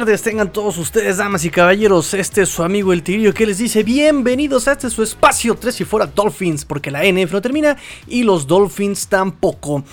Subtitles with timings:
[0.00, 2.14] tardes tengan todos ustedes, damas y caballeros.
[2.14, 5.82] Este es su amigo el Tirillo que les dice bienvenidos a este su espacio 3
[5.82, 7.76] y fuera Dolphins, porque la NF no termina
[8.06, 9.84] y los Dolphins tampoco.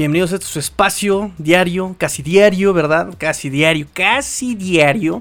[0.00, 3.14] Bienvenidos a este su espacio diario, casi diario, ¿verdad?
[3.18, 5.20] Casi diario, casi diario,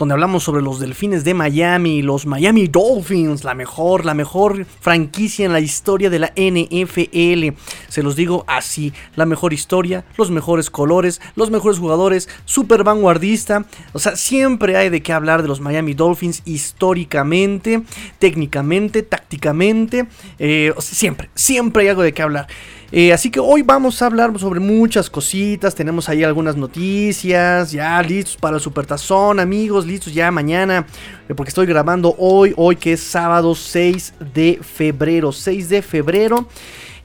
[0.00, 5.46] donde hablamos sobre los delfines de Miami, los Miami Dolphins, la mejor, la mejor franquicia
[5.46, 7.56] en la historia de la NFL.
[7.86, 13.64] Se los digo así, la mejor historia, los mejores colores, los mejores jugadores, super vanguardista.
[13.92, 17.84] O sea, siempre hay de qué hablar de los Miami Dolphins históricamente,
[18.18, 20.08] técnicamente, tácticamente.
[20.40, 22.48] Eh, siempre, siempre hay algo de qué hablar.
[22.92, 25.74] Eh, así que hoy vamos a hablar sobre muchas cositas.
[25.74, 27.72] Tenemos ahí algunas noticias.
[27.72, 29.86] Ya listos para el Supertazón, amigos.
[29.86, 30.86] Listos ya mañana.
[31.28, 32.54] Eh, porque estoy grabando hoy.
[32.56, 35.32] Hoy que es sábado 6 de febrero.
[35.32, 36.48] 6 de febrero.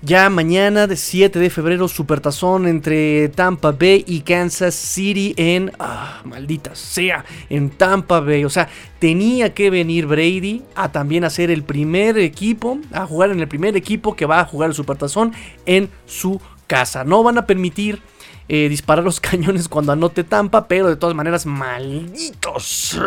[0.04, 5.72] Ya mañana, de 7 de febrero, supertazón entre Tampa Bay y Kansas City en.
[5.78, 8.44] Ah, maldita sea, en Tampa Bay.
[8.44, 13.42] O sea, tenía que venir Brady a también hacer el primer equipo, a jugar en
[13.42, 15.34] el primer equipo que va a jugar el supertazón
[15.68, 17.04] en su casa.
[17.04, 18.02] No van a permitir.
[18.50, 23.00] Eh, disparar los cañones cuando anote Tampa, pero de todas maneras, malditos.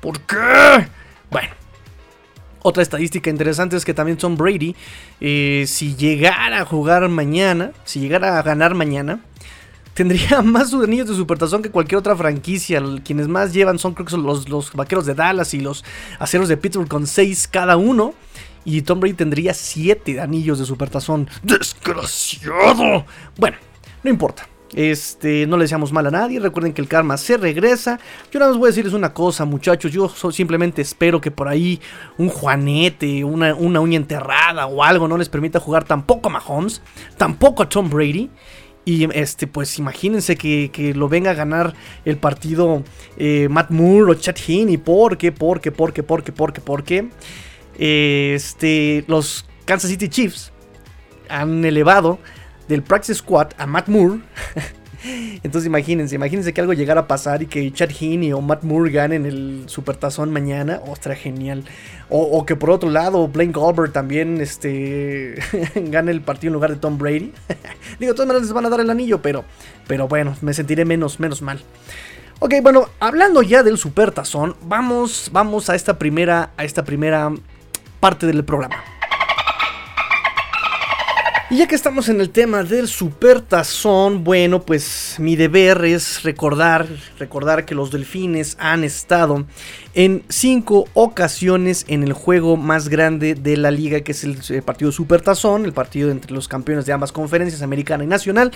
[0.00, 0.86] ¿Por qué?
[1.28, 1.48] Bueno,
[2.66, 4.74] otra estadística interesante es que también Tom Brady,
[5.20, 9.20] eh, si llegara a jugar mañana, si llegara a ganar mañana,
[9.92, 12.82] tendría más anillos de supertazón que cualquier otra franquicia.
[13.04, 15.84] Quienes más llevan son creo que son los, los vaqueros de Dallas y los
[16.18, 18.14] aceros de Pittsburgh con 6 cada uno.
[18.64, 21.28] Y Tom Brady tendría 7 anillos de supertazón.
[21.42, 23.04] ¡Desgraciado!
[23.36, 23.58] Bueno,
[24.02, 24.48] no importa.
[24.74, 26.40] Este, no le deseamos mal a nadie.
[26.40, 28.00] Recuerden que el karma se regresa.
[28.30, 29.92] Yo nada más voy a decirles una cosa, muchachos.
[29.92, 31.80] Yo simplemente espero que por ahí
[32.18, 36.82] un Juanete, una, uña enterrada o algo no les permita jugar tampoco a Mahomes,
[37.16, 38.30] tampoco a Tom Brady.
[38.86, 41.72] Y este, pues imagínense que, lo venga a ganar
[42.04, 42.82] el partido
[43.16, 44.76] eh, Matt Moore o Chad Heaney.
[44.76, 45.32] ¿Por qué?
[45.32, 45.72] ¿Por qué?
[45.72, 46.02] ¿Por qué?
[46.02, 46.32] ¿Por qué?
[46.32, 46.60] ¿Por qué?
[46.60, 47.08] ¿Por qué?
[47.78, 50.52] Este, los Kansas City Chiefs
[51.28, 52.18] han elevado
[52.68, 54.20] del Practice Squad a Matt Moore.
[55.42, 58.90] Entonces imagínense, imagínense que algo llegara a pasar y que Chad Heaney o Matt Moore
[58.90, 60.80] ganen el Supertazón mañana.
[60.86, 61.64] Ostras, genial.
[62.08, 65.34] O, que por otro lado, Blaine Goldberg también este,
[65.74, 67.32] gane el partido en lugar de Tom Brady.
[67.98, 69.44] Digo, de todas maneras les van a dar el anillo, pero,
[69.86, 71.60] pero bueno, me sentiré menos, menos mal.
[72.38, 77.30] Ok, bueno, hablando ya del Supertazón, vamos, vamos a esta primera, a esta primera
[78.00, 78.76] parte del programa.
[81.54, 86.88] Y ya que estamos en el tema del supertazón, bueno, pues mi deber es recordar,
[87.16, 89.46] recordar que los delfines han estado
[89.94, 94.62] en cinco ocasiones en el juego más grande de la liga, que es el, el
[94.64, 98.50] partido supertazón, el partido entre los campeones de ambas conferencias, americana y nacional.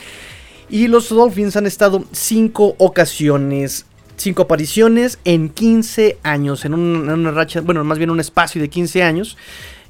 [0.69, 7.31] Y los Dolphins han estado cinco ocasiones cinco apariciones en 15 años, en en una,
[7.31, 9.37] racha, bueno, más bien un espacio de 15 años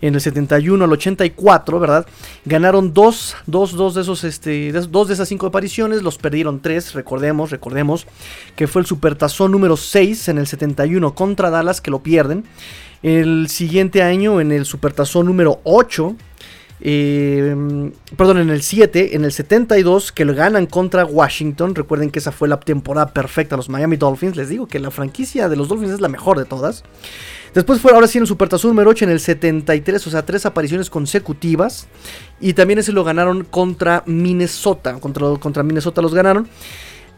[0.01, 2.07] en el 71 al 84, ¿verdad?
[2.45, 6.95] Ganaron dos, dos, dos de esos, este, dos de esas cinco apariciones, los perdieron tres,
[6.95, 8.07] recordemos, recordemos,
[8.57, 12.45] que fue el Supertazón número 6 en el 71 contra Dallas, que lo pierden.
[13.03, 16.17] El siguiente año en el Supertazón número 8,
[16.81, 21.75] eh, perdón, en el 7, en el 72, que lo ganan contra Washington.
[21.75, 24.37] Recuerden que esa fue la temporada perfecta los Miami Dolphins.
[24.37, 26.85] Les digo que la franquicia de los Dolphins es la mejor de todas.
[27.55, 30.47] Después fue ahora sí en el Supertazón número 8 en el 73, o sea, tres
[30.47, 31.89] apariciones consecutivas.
[32.41, 34.95] Y también ese lo ganaron contra Minnesota.
[35.01, 36.49] Contra, contra Minnesota los ganaron.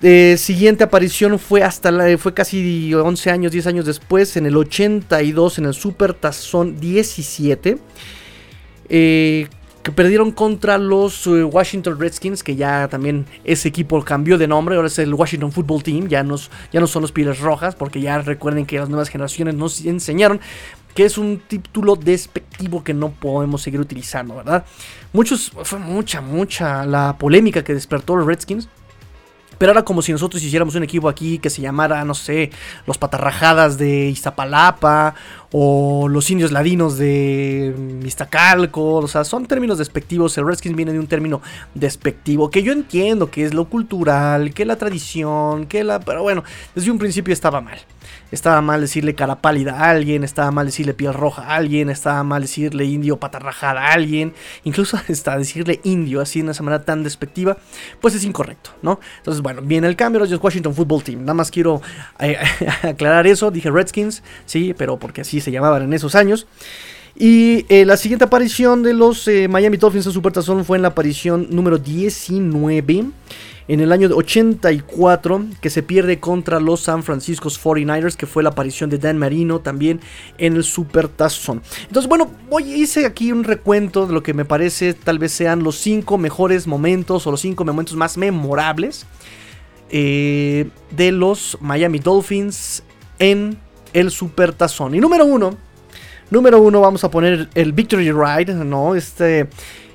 [0.02, 4.56] Eh, siguiente aparición fue hasta la, fue casi 11 años, 10 años después, en el
[4.56, 7.78] 82, en el Supertazón 17.
[8.88, 9.48] Eh,
[9.82, 14.76] que perdieron contra los eh, Washington Redskins, que ya también ese equipo cambió de nombre,
[14.76, 16.24] ahora es el Washington Football Team, ya,
[16.72, 20.40] ya no son los Pieles Rojas, porque ya recuerden que las nuevas generaciones nos enseñaron
[20.94, 24.64] que es un título despectivo que no podemos seguir utilizando, ¿verdad?
[25.12, 28.68] Muchos, fue mucha, mucha la polémica que despertó los Redskins
[29.60, 32.50] pero era como si nosotros hiciéramos un equipo aquí que se llamara, no sé,
[32.86, 35.14] los Patarrajadas de Iztapalapa
[35.52, 38.96] o los indios ladinos de Mistacalco.
[38.96, 40.36] O sea, son términos despectivos.
[40.38, 41.40] El Redskins viene de un término
[41.74, 46.00] despectivo que yo entiendo que es lo cultural, que la tradición, que la.
[46.00, 46.44] Pero bueno,
[46.74, 47.78] desde un principio estaba mal.
[48.30, 52.22] Estaba mal decirle cara pálida a alguien, estaba mal decirle piel roja a alguien, estaba
[52.22, 57.02] mal decirle indio patarrajada a alguien, incluso hasta decirle indio así de esa manera tan
[57.02, 57.56] despectiva,
[58.00, 59.00] pues es incorrecto, ¿no?
[59.18, 61.20] Entonces, bueno, viene el cambio, los Washington Football Team.
[61.20, 61.82] Nada más quiero
[62.20, 62.38] eh,
[62.82, 66.46] aclarar eso, dije Redskins, sí, pero porque así se llamaban en esos años.
[67.16, 70.88] Y eh, la siguiente aparición de los eh, Miami Dolphins en Supertazón fue en la
[70.88, 73.04] aparición número 19
[73.70, 78.48] en el año 84 que se pierde contra los San Francisco 49ers, que fue la
[78.48, 80.00] aparición de Dan Marino también
[80.38, 81.62] en el Supertazón.
[81.86, 85.62] Entonces, bueno, hoy hice aquí un recuento de lo que me parece tal vez sean
[85.62, 89.06] los 5 mejores momentos o los 5 momentos más memorables
[89.90, 92.82] eh, de los Miami Dolphins
[93.20, 93.56] en
[93.92, 94.94] el Supertazón.
[94.94, 95.56] Y número 1,
[96.30, 98.94] número 1 vamos a poner el Victory Ride, ¿no?
[98.94, 99.48] Este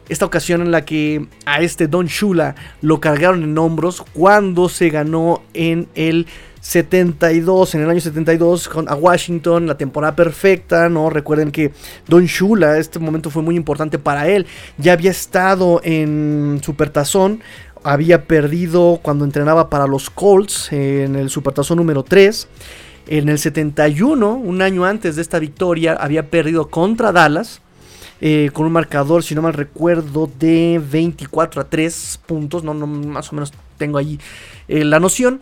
[0.07, 4.89] esta ocasión en la que a este Don Shula lo cargaron en hombros cuando se
[4.89, 6.27] ganó en el
[6.61, 11.11] 72, en el año 72 con, a Washington, la temporada perfecta, ¿no?
[11.11, 11.71] Recuerden que
[12.07, 14.47] Don Shula, este momento fue muy importante para él,
[14.77, 17.41] ya había estado en Supertazón,
[17.83, 22.47] había perdido cuando entrenaba para los Colts en el Supertazón número 3.
[23.07, 27.61] En el 71, un año antes de esta victoria, había perdido contra Dallas.
[28.21, 32.63] Eh, con un marcador, si no mal recuerdo, de 24 a 3 puntos.
[32.63, 34.19] No, no más o menos tengo ahí
[34.67, 35.41] eh, la noción.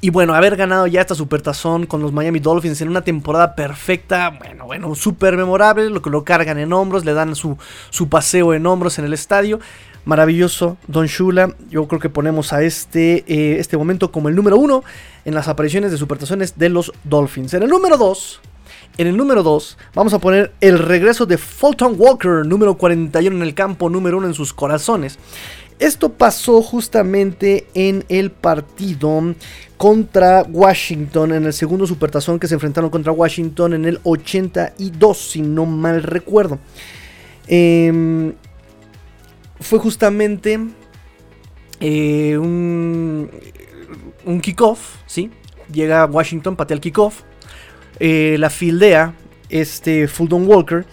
[0.00, 4.30] Y bueno, haber ganado ya esta supertazón con los Miami Dolphins en una temporada perfecta,
[4.30, 7.56] bueno, bueno, súper memorable, lo que lo cargan en hombros, le dan su,
[7.90, 9.60] su paseo en hombros en el estadio.
[10.06, 11.54] Maravilloso, Don Shula.
[11.68, 14.82] Yo creo que ponemos a este, eh, este momento como el número uno
[15.24, 17.52] en las apariciones de supertazones de los Dolphins.
[17.54, 18.40] En el número 2
[18.98, 23.42] en el número 2 vamos a poner el regreso de Fulton Walker, número 41 en
[23.42, 25.18] el campo, número 1 en sus corazones.
[25.78, 29.34] Esto pasó justamente en el partido
[29.76, 35.42] contra Washington, en el segundo supertazón que se enfrentaron contra Washington en el 82, si
[35.42, 36.58] no mal recuerdo.
[37.48, 38.32] Em,
[39.60, 40.58] fue justamente
[41.80, 43.30] eh, un,
[44.24, 45.30] un kickoff, ¿sí?
[45.72, 47.22] Llega Washington, patea el kickoff
[47.98, 49.14] eh, la fildea
[49.48, 50.84] este Fulton Walker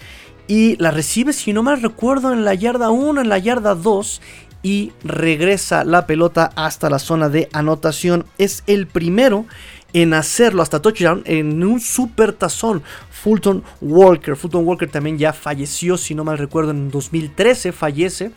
[0.47, 4.21] y la recibe, si no mal recuerdo, en la yarda 1, en la yarda 2
[4.61, 8.25] y regresa la pelota hasta la zona de anotación.
[8.37, 9.45] Es el primero
[9.91, 12.83] en hacerlo hasta touchdown en un super tazón.
[13.23, 14.35] Fulton Walker.
[14.35, 18.31] Fulton Walker también ya falleció, si no mal recuerdo, en 2013 fallece.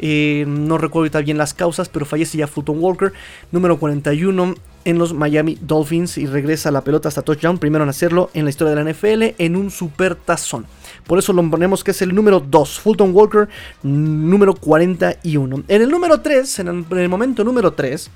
[0.00, 3.14] Eh, no recuerdo bien las causas, pero fallece ya Fulton Walker,
[3.50, 4.54] número 41
[4.84, 8.50] en los Miami Dolphins y regresa la pelota hasta touchdown, primero en hacerlo en la
[8.50, 10.66] historia de la NFL en un super tazón.
[11.06, 13.48] Por eso lo ponemos que es el número 2, Fulton Walker,
[13.82, 15.64] número 41.
[15.66, 18.10] En el número 3, en el, momento número 3,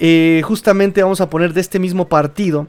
[0.00, 2.68] eh, justamente vamos a poner de este mismo partido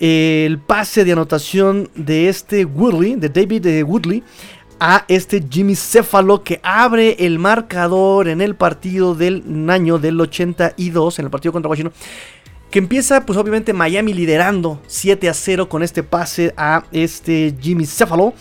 [0.00, 4.22] el pase de anotación de este Woodley, de David de Woodley,
[4.80, 11.18] a este Jimmy Céfalo que abre el marcador en el partido del año del 82,
[11.18, 11.92] en el partido contra Washington.
[12.70, 17.86] Que empieza, pues obviamente, Miami liderando 7 a 0 con este pase a este Jimmy
[17.86, 18.34] Céfalo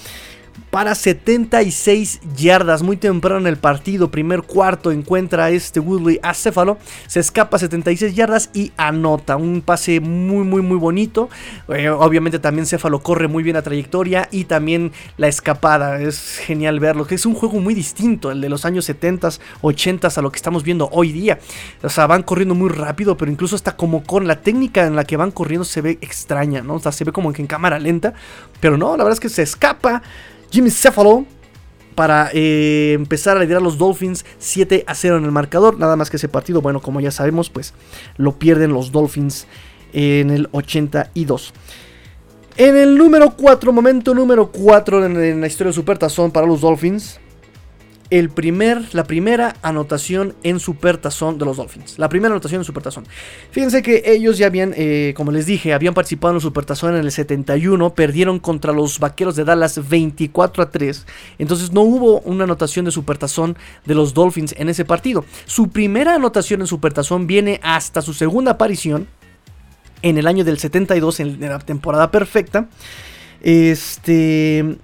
[0.69, 2.83] para 76 yardas.
[2.83, 6.77] Muy temprano en el partido, primer cuarto, encuentra este Woodley a Céfalo.
[7.07, 9.37] Se escapa 76 yardas y anota.
[9.37, 11.29] Un pase muy, muy, muy bonito.
[11.69, 16.01] Eh, obviamente también Céfalo corre muy bien la trayectoria y también la escapada.
[16.01, 17.05] Es genial verlo.
[17.09, 19.29] Es un juego muy distinto, el de los años 70,
[19.61, 21.39] 80 a lo que estamos viendo hoy día.
[21.83, 25.03] O sea, van corriendo muy rápido, pero incluso hasta como con la técnica en la
[25.03, 26.75] que van corriendo se ve extraña, ¿no?
[26.75, 28.13] O sea, se ve como que en cámara lenta.
[28.59, 30.01] Pero no, la verdad es que se escapa.
[30.51, 31.25] Jimmy Cephalo
[31.95, 35.79] para eh, empezar a liderar los Dolphins 7 a 0 en el marcador.
[35.79, 37.73] Nada más que ese partido, bueno, como ya sabemos, pues
[38.17, 39.47] lo pierden los Dolphins
[39.93, 41.53] en el 82.
[42.57, 47.19] En el número 4, momento número 4 en, la historia de Supertazón para los Dolphins
[48.09, 51.99] el primer, la primera anotación en Supertazón de los Dolphins.
[51.99, 53.05] La primera anotación en Supertazón.
[53.51, 57.01] Fíjense que ellos ya habían, eh, como les dije, habían participado en el Supertazón en
[57.01, 61.05] el 71, perdieron contra los Vaqueros de Dallas 24 a 3.
[61.37, 65.25] Entonces no hubo una anotación de Supertazón de los Dolphins en ese partido.
[65.45, 69.07] Su primera anotación en Supertazón viene hasta su segunda aparición
[70.01, 72.69] en el año del 72, en la temporada perfecta.
[73.41, 74.77] Este,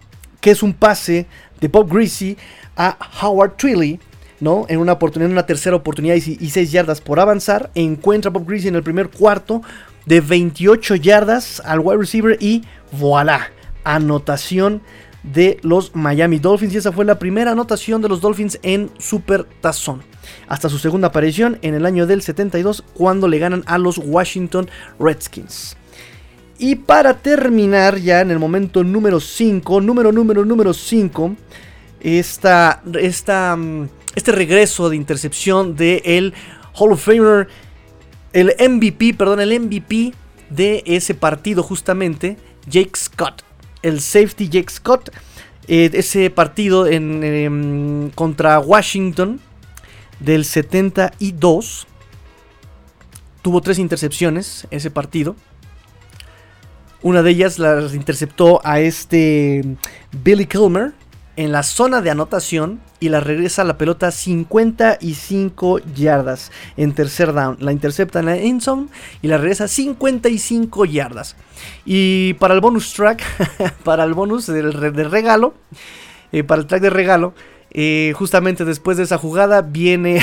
[0.44, 1.26] que es un pase
[1.64, 2.36] de Bob Greasy
[2.76, 3.98] a Howard Twilly,
[4.42, 4.66] ¿no?
[4.68, 7.72] En una oportunidad, en una tercera oportunidad y 6 yardas por avanzar.
[7.74, 9.62] Encuentra a Bob Greasy en el primer cuarto
[10.06, 13.50] de 28 yardas al wide receiver y voilà,
[13.86, 14.82] anotación
[15.24, 16.74] de los Miami Dolphins.
[16.74, 20.04] Y esa fue la primera anotación de los Dolphins en Super Tazón.
[20.50, 24.70] Hasta su segunda aparición en el año del 72 cuando le ganan a los Washington
[25.00, 25.78] Redskins.
[26.64, 31.36] Y para terminar ya en el momento número 5, número número número 5,
[32.00, 36.34] esta, esta, mm, este regreso de intercepción de el
[36.76, 37.50] Hall of Famer,
[38.32, 40.14] el MVP, perdón, el MVP
[40.52, 43.44] de ese partido justamente, Jake Scott.
[43.82, 45.10] el safety Jake Scott.
[45.68, 49.42] Eh, ese partido en, em, contra Washington
[50.22, 51.88] del 72
[53.42, 55.36] tuvo tres intercepciones ese partido.
[57.04, 59.62] Una de ellas las interceptó a este
[60.24, 60.94] Billy Kilmer
[61.36, 67.34] en la zona de anotación y la regresa a la pelota 55 yardas en tercer
[67.34, 67.58] down.
[67.60, 68.64] La intercepta en la end
[69.22, 71.36] y la regresa 55 yardas.
[71.84, 73.22] Y para el bonus track,
[73.84, 75.56] para el bonus de, regalo,
[76.32, 77.34] eh, para el track de regalo,
[77.74, 80.22] eh, justamente después de esa jugada viene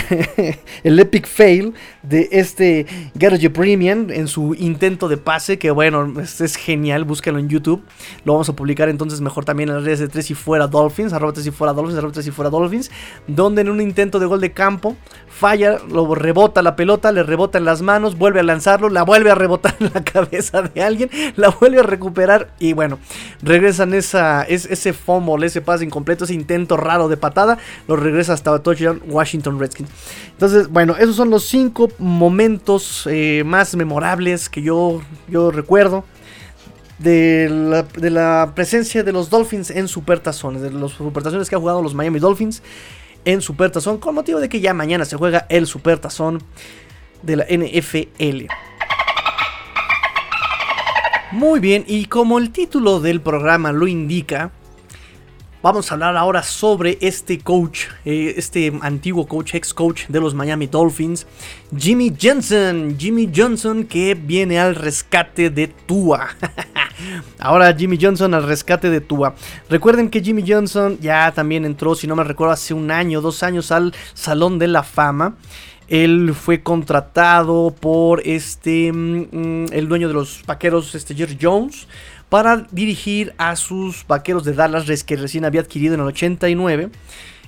[0.85, 6.57] el epic fail de este Garage Premium en su intento de pase, que bueno, es,
[6.57, 7.83] genial, búscalo en YouTube.
[8.25, 11.13] Lo vamos a publicar entonces mejor también en las redes de 3 y fuera Dolphins,
[11.13, 12.91] arroba 3 y fuera Dolphins, arroba 3 y fuera Dolphins,
[13.27, 14.97] donde en un intento de gol de campo
[15.29, 19.31] falla, lo rebota la pelota, le rebota en las manos, vuelve a lanzarlo, la vuelve
[19.31, 22.99] a rebotar en la cabeza de alguien, la vuelve a recuperar y bueno,
[23.43, 27.40] regresan esa, ese fumble, ese pase incompleto, ese intento raro de patada
[27.87, 29.91] lo regresa hasta touchdown Washington Redskins.
[30.33, 36.05] Entonces, bueno, esos son los cinco momentos eh, más memorables que yo, yo recuerdo.
[36.99, 41.95] De la, presencia de los Dolphins en Supertazones, de los Supertazones que ha jugado los
[41.95, 42.63] Miami Dolphins
[43.25, 46.43] en Supertazón, con motivo de que ya mañana se juega el Supertazón
[47.23, 48.53] de la NFL.
[51.33, 54.51] Muy bien, y como el título del programa lo indica,
[55.63, 60.33] Vamos a hablar ahora sobre este coach, eh, este antiguo coach, ex coach de los
[60.33, 61.27] Miami Dolphins,
[61.77, 62.97] Jimmy Johnson.
[62.99, 66.29] Jimmy Johnson que viene al rescate de Tua.
[67.39, 69.35] ahora Jimmy Johnson al rescate de Tua.
[69.69, 73.43] Recuerden que Jimmy Johnson ya también entró, si no me recuerdo, hace un año, dos
[73.43, 75.35] años al Salón de la Fama.
[75.89, 81.87] Él fue contratado por este, mm, mm, el dueño de los vaqueros, este Jerry Jones
[82.31, 86.91] para dirigir a sus vaqueros de Dallas que recién había adquirido en el 89.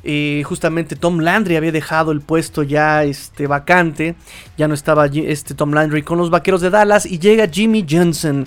[0.04, 4.16] Eh, justamente Tom Landry había dejado el puesto ya este, vacante,
[4.58, 8.46] ya no estaba este Tom Landry con los vaqueros de Dallas y llega Jimmy Johnson.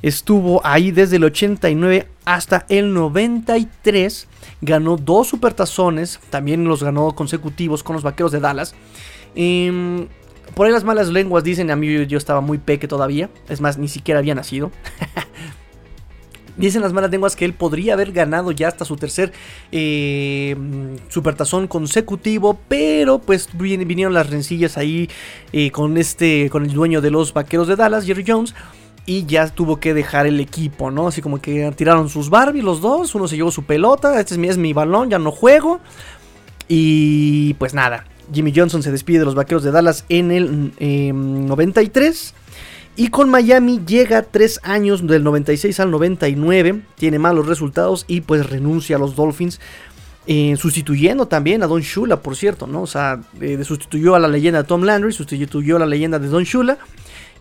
[0.00, 4.26] Estuvo ahí desde el 89 hasta el 93,
[4.62, 8.74] ganó dos supertazones, también los ganó consecutivos con los vaqueros de Dallas.
[9.34, 10.08] Em,
[10.54, 13.76] por ahí las malas lenguas dicen, a mí yo estaba muy peque todavía, es más,
[13.76, 14.70] ni siquiera había nacido.
[16.56, 19.32] Dicen las malas lenguas que él podría haber ganado ya hasta su tercer
[19.72, 20.56] eh,
[21.08, 25.10] supertazón consecutivo, pero pues vinieron las rencillas ahí
[25.52, 28.54] eh, con este, con el dueño de los Vaqueros de Dallas, Jerry Jones.
[29.06, 31.08] Y ya tuvo que dejar el equipo, ¿no?
[31.08, 33.14] Así como que tiraron sus Barbie los dos.
[33.14, 34.18] Uno se llevó su pelota.
[34.18, 35.80] Este es mi, es mi balón, ya no juego.
[36.68, 38.04] Y pues nada.
[38.32, 42.34] Jimmy Johnson se despide de los Vaqueros de Dallas en el 93.
[42.96, 48.48] Y con Miami llega tres años del 96 al 99, tiene malos resultados y pues
[48.48, 49.60] renuncia a los Dolphins.
[50.26, 52.82] Eh, sustituyendo también a Don Shula, por cierto, ¿no?
[52.82, 56.28] O sea, eh, sustituyó a la leyenda de Tom Landry, sustituyó a la leyenda de
[56.28, 56.78] Don Shula.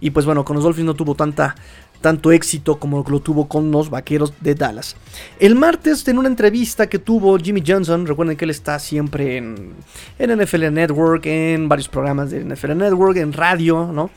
[0.01, 1.55] Y pues bueno, con los Dolphins no tuvo tanta,
[2.03, 4.97] tanto éxito como lo tuvo con los Vaqueros de Dallas.
[5.39, 9.71] El martes, en una entrevista que tuvo Jimmy Johnson, recuerden que él está siempre en,
[10.19, 14.09] en NFL Network, en varios programas de NFL Network, en radio, ¿no?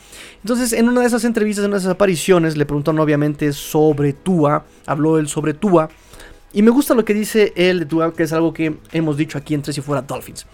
[0.42, 4.12] Entonces, en una de esas entrevistas, en una de esas apariciones, le preguntaron obviamente sobre
[4.14, 5.88] Tua, habló él sobre Tua.
[6.52, 9.38] Y me gusta lo que dice él de Tua, que es algo que hemos dicho
[9.38, 10.44] aquí en Tres y Fuera Dolphins.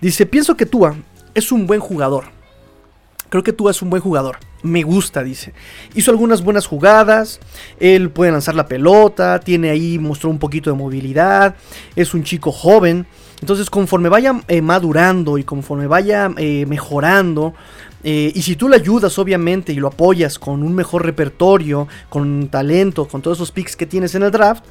[0.00, 0.96] Dice, pienso que Tua
[1.34, 2.37] es un buen jugador.
[3.28, 4.38] Creo que Tua es un buen jugador.
[4.62, 5.52] Me gusta, dice.
[5.94, 7.40] Hizo algunas buenas jugadas.
[7.78, 9.38] Él puede lanzar la pelota.
[9.40, 11.54] Tiene ahí, mostró un poquito de movilidad.
[11.94, 13.06] Es un chico joven.
[13.40, 17.54] Entonces, conforme vaya eh, madurando y conforme vaya eh, mejorando,
[18.02, 22.48] eh, y si tú le ayudas, obviamente, y lo apoyas con un mejor repertorio, con
[22.48, 24.64] talento, con todos esos picks que tienes en el draft,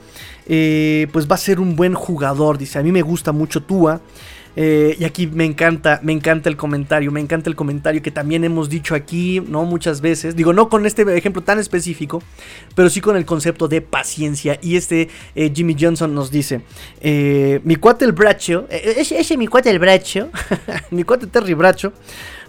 [0.45, 2.57] pues va a ser un buen jugador.
[2.57, 4.01] Dice, a mí me gusta mucho Tua.
[4.59, 8.43] Eh, y aquí me encanta, me encanta el comentario, me encanta el comentario que también
[8.43, 9.65] hemos dicho aquí, ¿no?
[9.65, 10.35] Muchas veces.
[10.35, 12.23] Digo, no con este ejemplo tan específico,
[12.73, 14.57] pero sí con el concepto de paciencia.
[14.63, 16.61] Y este eh, Jimmy Johnson nos dice,
[17.01, 20.31] eh, mi cuate el Bracho, ese, ese mi cuate el Bracho,
[20.89, 21.93] mi cuate Terry Bracho,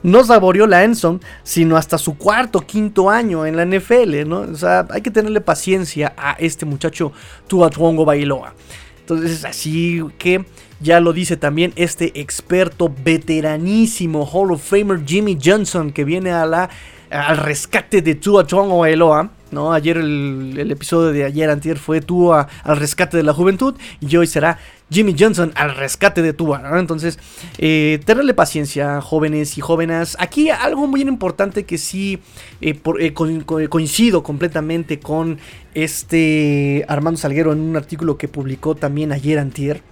[0.03, 4.41] no saboreó la Enson, sino hasta su cuarto, quinto año en la NFL, ¿no?
[4.41, 7.13] O sea, hay que tenerle paciencia a este muchacho
[7.49, 8.55] Tua Tuongo Bailoa.
[9.01, 10.45] Entonces, así que
[10.81, 16.47] ya lo dice también este experto veteranísimo Hall of Famer Jimmy Johnson que viene a
[16.47, 16.71] la,
[17.11, 19.31] al rescate de Tua Tongo Eloa.
[19.51, 19.73] ¿no?
[19.73, 24.27] Ayer el, episodio de ayer antier fue Tua al rescate de la juventud y hoy
[24.27, 24.59] será
[24.91, 26.63] Jimmy Johnson al rescate de Tua.
[26.79, 27.19] Entonces,
[27.59, 28.01] eh,
[28.37, 30.17] paciencia, jóvenes y jóvenes.
[30.21, 32.21] Aquí algo muy importante que sí
[32.61, 35.39] eh, eh, coincido completamente con
[35.75, 39.83] este Armando Salguero en un artículo que publicó también ayer antier.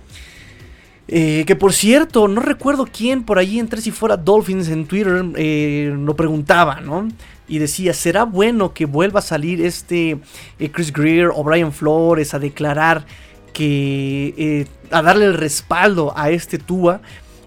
[1.09, 5.25] Que por cierto, no recuerdo quién por ahí entre si fuera Dolphins en Twitter
[5.97, 7.09] lo preguntaba, ¿no?
[7.49, 10.19] Y decía, ¿será bueno que vuelva a salir este
[10.73, 13.07] Chris Greer o Brian Flores a declarar
[13.57, 17.01] que eh, a darle el respaldo a este Tua.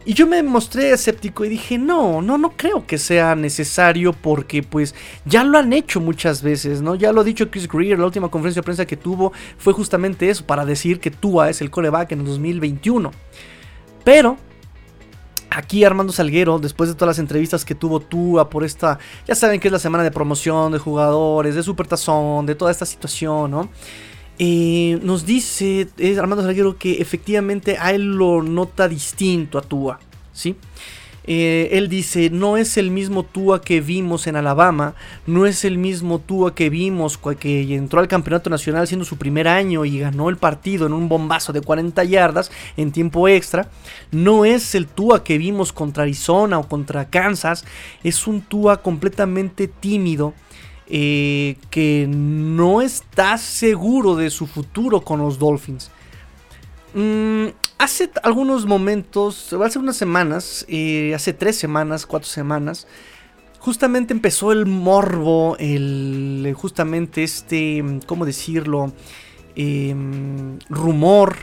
[0.06, 4.64] Y yo me mostré escéptico y dije, no, no, no creo que sea necesario porque
[4.64, 6.96] pues ya lo han hecho muchas veces, ¿no?
[6.96, 10.28] Ya lo ha dicho Chris Greer, la última conferencia de prensa que tuvo fue justamente
[10.32, 13.12] eso, para decir que Tua es el coreback en el 2021.
[14.10, 14.38] Pero
[15.52, 18.98] Aquí Armando Salguero, después de todas las entrevistas que tuvo Tua por esta,
[19.28, 22.88] ya saben que es la semana de promoción de jugadores, de Supertazón, de toda esta
[22.88, 23.70] situación, ¿no?
[24.40, 30.00] Eh, nos dice es Armando Salguero que efectivamente a él lo nota distinto a Tua,
[30.34, 30.56] ¿sí?
[31.26, 34.96] Eh, él dice, no es el mismo Tua que vimos en Alabama,
[35.28, 39.48] no es el mismo Tua que vimos que entró al campeonato nacional siendo su primer
[39.48, 43.70] año y ganó el partido en un bombazo de 40 yardas en tiempo extra,
[44.12, 47.66] no es el Tua que vimos contra Arizona o contra Kansas,
[48.04, 50.34] es un Tua completamente tímido,
[50.92, 55.92] eh, que no está seguro de su futuro con los Dolphins.
[56.96, 57.50] Mm,
[57.80, 62.86] hace algunos momentos, hace unas semanas, eh, hace tres semanas, cuatro semanas,
[63.58, 68.94] justamente empezó el morbo, el, justamente este, ¿cómo decirlo?
[69.56, 71.38] Em, rumor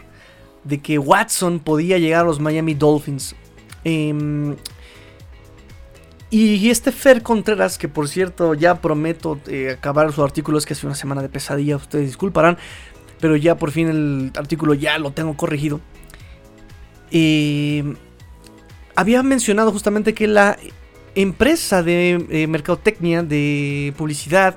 [0.63, 3.35] de que Watson podía llegar a los Miami Dolphins.
[3.85, 4.57] Em,
[6.29, 10.75] y este Fer Contreras, que por cierto ya prometo eh, acabar su artículo, es que
[10.75, 12.59] hace una semana de pesadilla, ustedes disculparán,
[13.21, 15.81] pero ya por fin el artículo ya lo tengo corregido.
[17.11, 17.95] Eh,
[18.95, 20.59] había mencionado justamente que la
[21.15, 24.57] empresa de eh, mercadotecnia, de publicidad,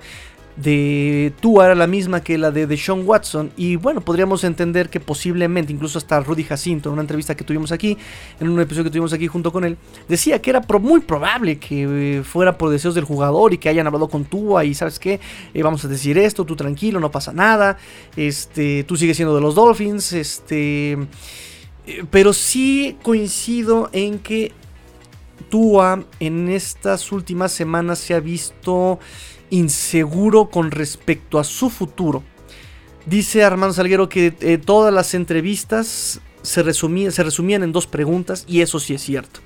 [0.62, 3.52] de Tua era la misma que la de Sean Watson.
[3.56, 7.72] Y bueno, podríamos entender que posiblemente, incluso hasta Rudy Jacinto, en una entrevista que tuvimos
[7.72, 7.98] aquí,
[8.40, 12.18] en un episodio que tuvimos aquí junto con él, decía que era muy probable que
[12.20, 15.20] eh, fuera por deseos del jugador y que hayan hablado con Tua y sabes qué,
[15.54, 17.78] eh, vamos a decir esto, tú tranquilo, no pasa nada,
[18.16, 20.98] este, tú sigues siendo de los Dolphins, este,
[22.12, 24.52] pero sí coincido en que
[25.50, 29.00] Tua en estas últimas semanas se ha visto
[29.50, 32.24] inseguro con respecto a su futuro.
[33.06, 38.80] Dice Armando Salguero que eh, todas las entrevistas se, resumían, en dos preguntas y eso
[38.80, 39.40] sí es cierto.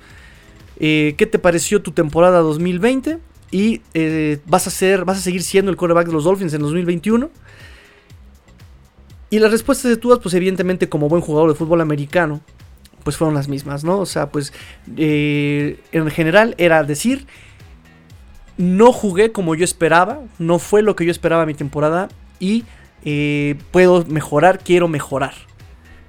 [0.78, 3.18] Eh, ¿Qué te pareció tu temporada 2020?
[3.50, 6.60] Y eh, vas, a ser, vas a seguir siendo el quarterback de los Dolphins en
[6.60, 7.30] 2021.
[9.30, 12.40] Y las respuestas de todas, pues evidentemente como buen jugador de fútbol americano,
[13.02, 13.98] pues fueron las mismas, ¿no?
[13.98, 14.52] O sea, pues
[14.96, 17.26] en general era decir
[18.56, 22.08] no jugué como yo esperaba, no fue lo que yo esperaba mi temporada
[22.38, 22.64] y
[23.04, 25.34] eh, puedo mejorar, quiero mejorar.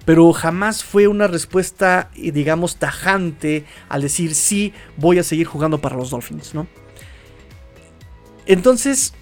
[0.05, 5.79] Pero jamás fue una respuesta, eh, digamos, tajante al decir sí, voy a seguir jugando
[5.81, 6.67] para los Dolphins, ¿no?
[8.45, 9.13] Entonces,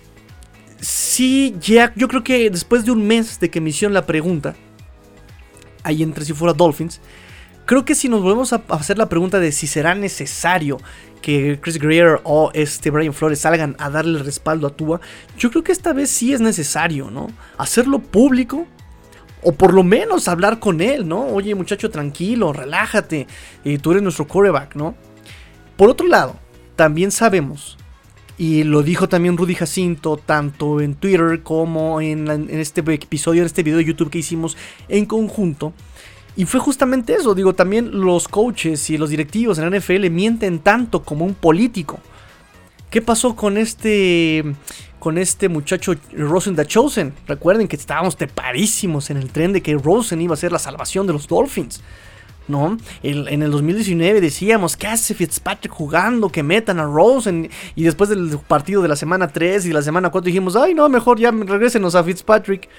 [0.84, 4.56] sí, ya, yo creo que después de un mes de que me hicieron la pregunta,
[5.84, 7.00] ahí entre si fuera Dolphins,
[7.66, 10.78] creo que si nos volvemos a hacer la pregunta de si será necesario
[11.22, 15.00] que Chris Greer o este Brian Flores salgan a darle respaldo a Tua,
[15.38, 17.28] yo creo que esta vez sí es necesario, ¿no?
[17.58, 18.68] Hacerlo público.
[19.46, 21.26] O por lo menos hablar con él, ¿no?
[21.26, 23.28] Oye, muchacho, tranquilo, relájate.
[23.66, 24.96] y tú eres nuestro quarterback, ¿no?
[25.76, 26.40] Por otro lado,
[26.78, 27.78] también sabemos,
[28.38, 33.64] y lo dijo también Rudy Jacinto, tanto en Twitter como en, este episodio, en este
[33.64, 35.74] video de YouTube que hicimos en conjunto,
[36.36, 40.60] y fue justamente eso, digo, también los coaches y los directivos en la NFL mienten
[40.60, 42.00] tanto como un político.
[42.90, 44.44] ¿Qué pasó con este
[44.98, 47.14] con este muchacho Rosen the Chosen?
[47.28, 51.06] Recuerden que estábamos teparísimos en el tren de que Rosen iba a ser la salvación
[51.06, 51.82] de los Dolphins.
[52.46, 52.78] ¿No?
[53.04, 56.30] en el 2019 decíamos, ¿qué hace Fitzpatrick jugando?
[56.30, 57.50] Que metan a Rosen.
[57.74, 60.90] Y después del partido de la semana 3 y la semana 4 dijimos, ay no,
[60.90, 62.70] mejor ya regresenos a Fitzpatrick.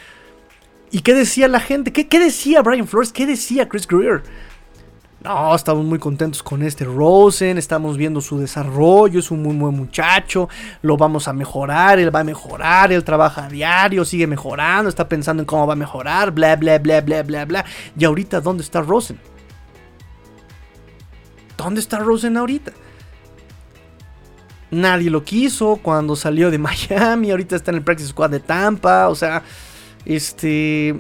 [0.95, 1.93] ¿Y qué decía la gente?
[1.93, 3.13] ¿Qué, decía Brian Flores?
[3.13, 4.23] ¿Qué decía Chris Greer?
[5.25, 9.75] No, estamos muy contentos con este Rosen, estamos viendo su desarrollo, es un muy buen
[9.75, 10.49] muchacho,
[10.83, 15.09] lo vamos a mejorar, él va a mejorar, él trabaja a diario, sigue mejorando, está
[15.09, 17.65] pensando en cómo va a mejorar, bla, bla, bla, bla, bla, bla.
[17.99, 19.19] Y ahorita, ¿dónde está Rosen?
[21.57, 22.73] ¿Dónde está Rosen ahorita?
[24.71, 29.09] Nadie lo quiso cuando salió de Miami, ahorita está en el Practice Squad de Tampa,
[29.09, 29.43] o sea...
[30.05, 30.95] Este.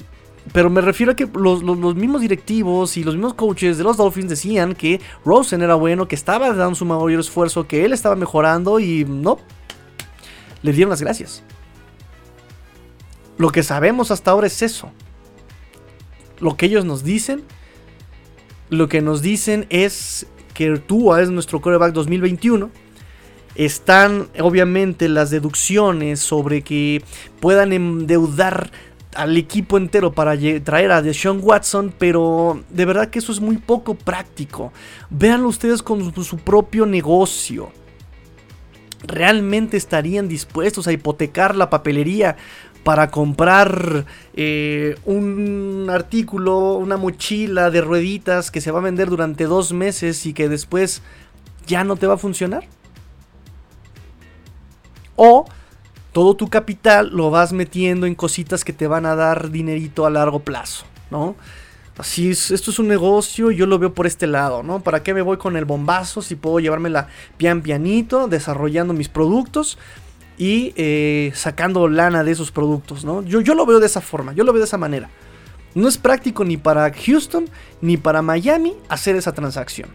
[0.53, 1.63] pero me refiero a que los,
[1.95, 6.15] mismos directivos y los mismos coaches de los Dolphins decían que Rosen era bueno, que
[6.15, 9.39] estaba dando su mayor esfuerzo, que él estaba mejorando y no.
[10.63, 11.43] Le dieron las gracias.
[13.37, 14.91] Lo que sabemos hasta ahora es eso.
[16.39, 17.43] Lo que ellos nos dicen.
[18.71, 22.71] Lo que nos dicen es que Tua es nuestro quarterback 2021
[23.55, 27.03] están obviamente las deducciones sobre que
[27.41, 28.71] puedan endeudar
[29.15, 33.59] al equipo entero para traer a Deshaun Watson, pero de verdad que eso es muy
[33.59, 34.73] poco práctico.
[35.09, 37.71] Véanlo ustedes con su propio negocio.
[39.07, 42.37] ¿Realmente estarían dispuestos a hipotecar la papelería
[42.85, 49.45] para comprar eh, un artículo, una mochila de rueditas que se va a vender durante
[49.45, 51.03] dos meses y que después
[51.67, 52.69] ya no te va a funcionar?
[55.17, 55.47] O
[56.13, 60.11] todo tu capital lo vas metiendo en cositas que te van a dar dinerito a
[60.11, 61.35] largo plazo, ¿no?
[61.97, 64.81] Así es, esto es un negocio, yo lo veo por este lado, ¿no?
[64.81, 69.79] ¿Para qué me voy con el bombazo si puedo llevármela pian pianito, desarrollando mis productos
[70.39, 73.23] y eh, sacando lana de esos productos, ¿no?
[73.23, 75.11] Yo, yo lo veo de esa forma, yo lo veo de esa manera.
[75.75, 77.47] No es práctico ni para Houston
[77.81, 79.89] ni para Miami hacer esa transacción.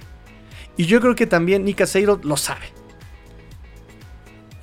[0.78, 2.66] Y yo creo que también Nick Caseiro lo sabe.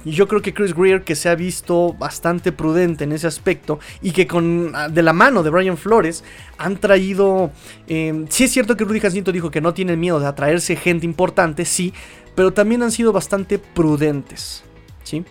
[0.07, 3.81] Y yo creo que Chris Greer, que se ha visto bastante prudente en ese aspecto,
[4.01, 6.23] y que con ah, de la mano de Brian Flores
[6.59, 7.51] han traído.
[7.89, 11.07] Eh, sí es cierto que Rudy Jacinto dijo que no tienen miedo de atraerse gente
[11.07, 11.93] importante, sí,
[12.37, 14.63] pero también han sido bastante prudentes.
[15.03, 15.25] ¿Sí?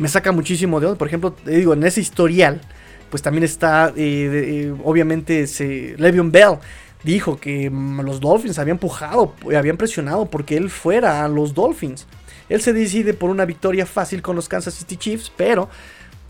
[0.00, 0.96] Me saca muchísimo de onda.
[0.98, 2.62] Por ejemplo, te digo, en ese historial,
[3.10, 6.56] pues también está, eh, eh, obviamente, ese Bell
[7.04, 12.06] dijo que mm, los Dolphins habían empujado, habían presionado porque él fuera a los Dolphins.
[12.48, 15.68] Él se decide por una victoria fácil con los Kansas City Chiefs, pero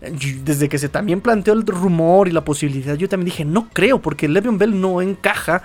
[0.01, 0.11] eh,
[0.43, 4.01] desde que se también planteó el rumor y la posibilidad, yo también dije, no creo,
[4.01, 5.63] porque Le'Veon Bell no encaja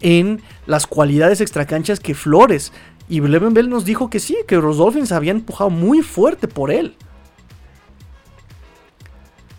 [0.00, 2.72] en las cualidades extracanchas que Flores.
[3.08, 6.72] Y Le'Veon Bell nos dijo que sí, que los Dolphins habían empujado muy fuerte por
[6.72, 6.96] él.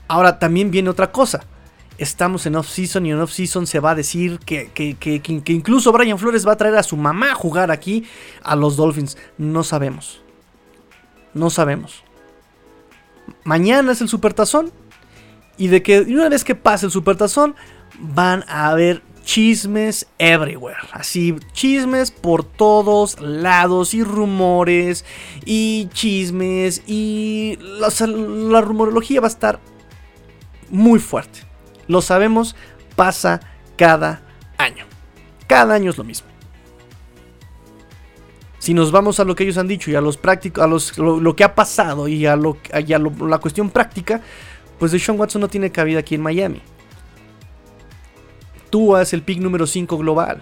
[0.10, 1.42] Ahora también viene otra cosa.
[2.00, 6.48] Estamos en off-season y en off-season se va a decir que, que, incluso Brian Flores
[6.48, 8.06] va a traer a su mamá a jugar aquí
[8.42, 9.18] a los Dolphins.
[9.38, 10.22] No sabemos.
[11.36, 12.04] No sabemos.
[13.44, 14.72] Mañana es el Supertazón.
[15.58, 17.54] Y de que una vez que pase el Supertazón,
[18.00, 20.80] van a haber chismes everywhere.
[20.92, 25.06] Así, chismes por todos lados y rumores
[25.46, 29.60] y chismes y la rumorología va a estar
[30.70, 31.42] muy fuerte.
[31.88, 32.56] Lo sabemos,
[32.96, 33.40] pasa
[33.78, 34.22] cada
[34.58, 34.86] año.
[35.48, 36.28] Cada año es lo mismo.
[38.60, 40.98] Si nos vamos a lo que ellos han dicho y a los prácticos, a los,
[40.98, 42.58] lo, que ha pasado y a, lo,
[43.26, 44.22] la cuestión práctica,
[44.78, 46.62] pues Deshaun Watson no tiene cabida aquí en Miami.
[48.70, 50.42] Tú es el pick número 5 global.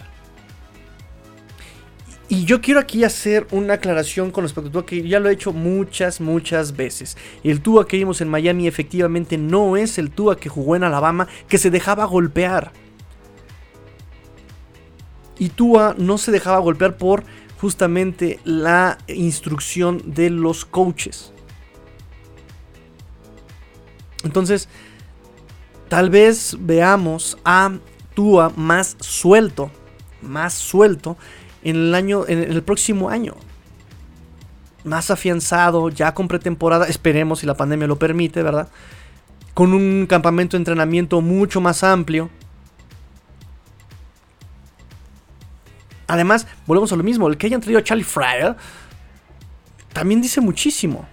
[2.30, 5.34] Y yo quiero aquí hacer una aclaración con respecto a Tua que ya lo he
[5.34, 7.16] hecho muchas, muchas veces.
[7.44, 11.28] El Tua que vimos en Miami efectivamente no es el Tua que jugó en Alabama,
[11.48, 12.74] que se dejaba golpear.
[15.40, 17.24] Y Tua no se dejaba golpear por
[17.62, 21.32] justamente la instrucción de los coaches.
[24.26, 24.68] Entonces,
[25.88, 27.72] tal vez veamos a
[28.14, 29.72] Tua más suelto,
[30.22, 31.18] más suelto
[31.70, 33.36] en el año, en el próximo año.
[34.84, 38.70] Más afianzado, ya con pretemporada, esperemos si la pandemia lo permite, ¿verdad?
[39.54, 42.30] Con un campamento de entrenamiento mucho más amplio.
[46.08, 48.56] Además, volvemos a lo mismo, el que hayan traído a Charlie Fryer
[49.92, 51.06] también dice muchísimo.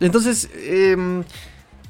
[0.00, 1.22] Entonces, em,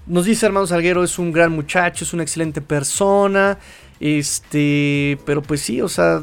[0.06, 3.56] nos dice Hermano Salguero, es un gran muchacho, es una excelente persona.
[4.00, 6.22] Este, pero pues sí, o sea,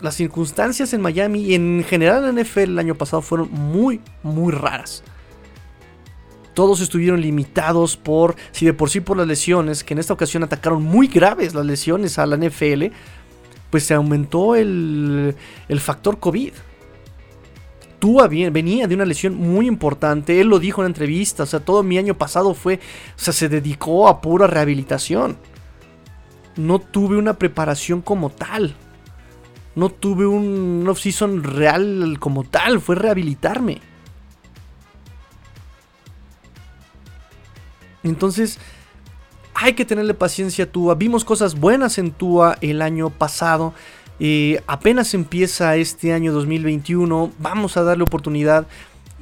[0.00, 4.00] las circunstancias en Miami y en general en la NFL el año pasado fueron muy,
[4.22, 5.04] muy raras.
[6.54, 10.42] Todos estuvieron limitados por, si de por sí por las lesiones, que en esta ocasión
[10.42, 12.86] atacaron muy graves las lesiones a la NFL,
[13.70, 15.34] pues se aumentó el,
[15.68, 16.52] el factor COVID.
[17.98, 21.84] Tua venía de una lesión muy importante, él lo dijo en entrevista, o sea, todo
[21.84, 22.80] mi año pasado fue,
[23.16, 25.36] o sea, se dedicó a pura rehabilitación
[26.56, 28.74] no tuve una preparación como tal.
[29.74, 33.80] No tuve un off-season real como tal, fue rehabilitarme.
[38.02, 38.58] Entonces,
[39.54, 40.94] hay que tenerle paciencia a Tua.
[40.94, 43.74] Vimos cosas buenas en Tua el año pasado.
[44.18, 47.32] Eh, apenas empieza este año 2021.
[47.38, 48.66] Vamos a darle oportunidad.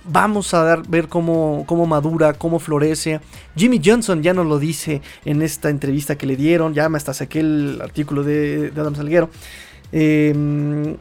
[0.04, 3.20] Vamos a dar, ver cómo, cómo madura, cómo florece.
[3.56, 6.74] Jimmy Johnson ya nos lo dice en esta entrevista que le dieron.
[6.74, 9.30] Ya hasta saqué el artículo de, de Adam Salguero.
[9.92, 10.96] Eh,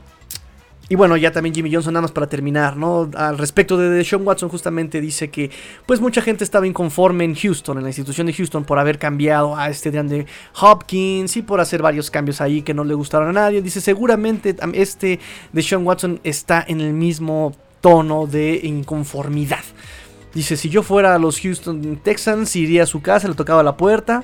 [0.92, 3.12] y bueno, ya también Jimmy Johnson, nada más para terminar, ¿no?
[3.16, 5.52] Al respecto de Sean Watson, justamente dice que,
[5.86, 9.56] pues mucha gente estaba inconforme en Houston, en la institución de Houston, por haber cambiado
[9.56, 10.26] a este de
[10.60, 13.62] Hopkins y por hacer varios cambios ahí que no le gustaron a nadie.
[13.62, 15.20] Dice, seguramente este
[15.54, 19.64] de Sean Watson está en el mismo tono de inconformidad.
[20.34, 23.78] Dice, si yo fuera a los Houston Texans, iría a su casa, le tocaba la
[23.78, 24.24] puerta,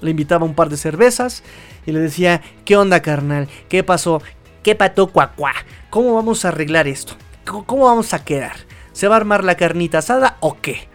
[0.00, 1.42] le invitaba un par de cervezas
[1.86, 3.48] y le decía, ¿qué onda carnal?
[3.68, 4.20] ¿Qué pasó?
[4.62, 5.52] ¿Qué pato cuacuá?
[5.90, 7.14] ¿Cómo vamos a arreglar esto?
[7.44, 8.56] ¿Cómo vamos a quedar?
[8.92, 10.88] ¿Se va a armar la carnita asada o qué?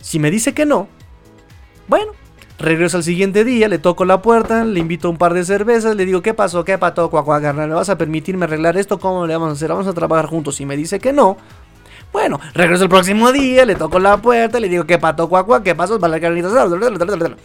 [0.00, 0.88] Si me dice que no,
[1.88, 2.12] bueno,
[2.58, 5.96] regreso al siguiente día, le toco la puerta, le invito a un par de cervezas,
[5.96, 6.64] le digo, ¿qué pasó?
[6.64, 7.40] ¿Qué pato cuacuá?
[7.40, 8.98] ¿Me vas a permitirme arreglar esto?
[8.98, 9.68] ¿Cómo le vamos a hacer?
[9.68, 10.56] ¿Vamos a trabajar juntos?
[10.56, 11.36] Si me dice que no,
[12.12, 15.62] bueno, regreso el próximo día, le toco la puerta, le digo, ¿qué pato cuacuá?
[15.62, 16.00] ¿Qué pasó?
[16.00, 17.36] ¿Para la?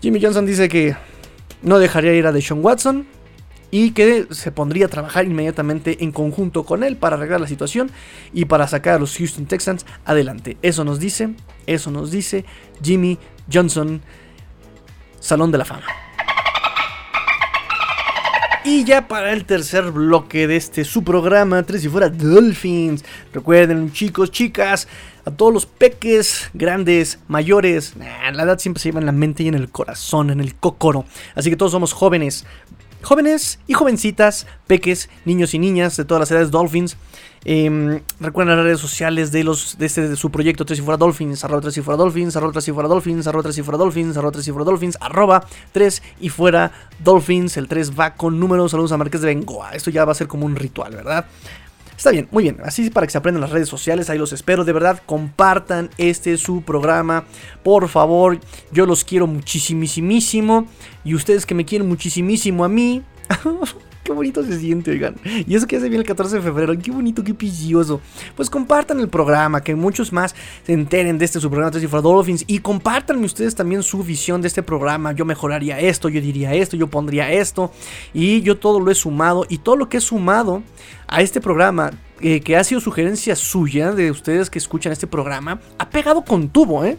[0.00, 0.96] Jimmy Johnson dice que
[1.62, 3.06] no dejaría ir a Deshaun Watson
[3.70, 7.90] y que se pondría a trabajar inmediatamente en conjunto con él para arreglar la situación
[8.32, 10.56] y para sacar a los Houston Texans adelante.
[10.62, 11.30] Eso nos dice,
[11.66, 12.44] eso nos dice
[12.82, 13.18] Jimmy
[13.52, 14.02] Johnson,
[15.20, 15.86] Salón de la Fama.
[18.66, 23.04] Y ya para el tercer bloque de este su programa, Tres y Fuera Dolphins.
[23.34, 24.88] Recuerden, chicos, chicas,
[25.26, 29.48] a todos los peques, grandes, mayores, la edad siempre se lleva en la mente y
[29.48, 31.04] en el corazón, en el cocoro.
[31.34, 32.46] Así que todos somos jóvenes.
[33.04, 36.96] Jóvenes y jovencitas, peques, niños y niñas de todas las edades Dolphins.
[37.46, 40.96] Eh, recuerden las redes sociales de los de, este, de su proyecto Tres y Fuera
[40.96, 43.78] Dolphins, arroba Tres y Fuera Dolphins, arroba Tres y Fuera Dolphins, arroba Tres y Fuera
[43.78, 47.56] Dolphins, arroba Tres y Fuera Dolphins, arroba Tres y Fuera Dolphins.
[47.58, 48.70] El 3 va con números.
[48.70, 49.72] Saludos a Marqués de Bengoa.
[49.72, 51.26] Esto ya va a ser como un ritual, ¿verdad?
[51.96, 52.58] Está bien, muy bien.
[52.64, 54.64] Así para que se aprendan las redes sociales, ahí los espero.
[54.64, 57.24] De verdad, compartan este su programa.
[57.62, 58.38] Por favor,
[58.72, 60.66] yo los quiero muchísimísimo.
[61.04, 63.02] Y ustedes que me quieren muchísimísimo a mí.
[64.04, 65.16] Qué bonito se siente, oigan.
[65.24, 66.74] Y eso que hace bien el 14 de febrero.
[66.78, 68.02] Qué bonito, qué precioso.
[68.36, 72.44] Pues compartan el programa, que muchos más se enteren de este su programa Tres Dolphins.
[72.46, 75.12] Y compartanme ustedes también su visión de este programa.
[75.12, 77.72] Yo mejoraría esto, yo diría esto, yo pondría esto.
[78.12, 79.46] Y yo todo lo he sumado.
[79.48, 80.62] Y todo lo que he sumado
[81.06, 81.90] a este programa,
[82.20, 86.50] eh, que ha sido sugerencia suya de ustedes que escuchan este programa, ha pegado con
[86.50, 86.98] tubo, ¿eh?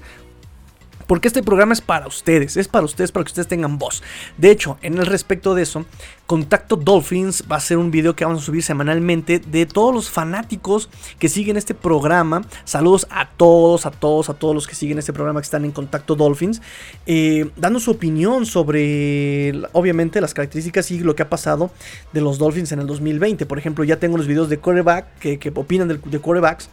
[1.08, 4.02] Porque este programa es para ustedes, es para ustedes, para que ustedes tengan voz.
[4.38, 5.86] De hecho, en el respecto de eso,
[6.26, 10.10] Contacto Dolphins va a ser un video que vamos a subir semanalmente de todos los
[10.10, 10.90] fanáticos
[11.20, 12.44] que siguen este programa.
[12.64, 15.72] Saludos a todos, a todos, a todos los que siguen este programa que están en
[15.72, 16.62] Contacto Dolphins.
[17.06, 21.70] Eh, dando su opinión sobre, obviamente, las características y lo que ha pasado
[22.14, 23.46] de los Dolphins en el 2020.
[23.46, 26.70] Por ejemplo, ya tengo los videos de quarterback que, opinan de, de quarterbacks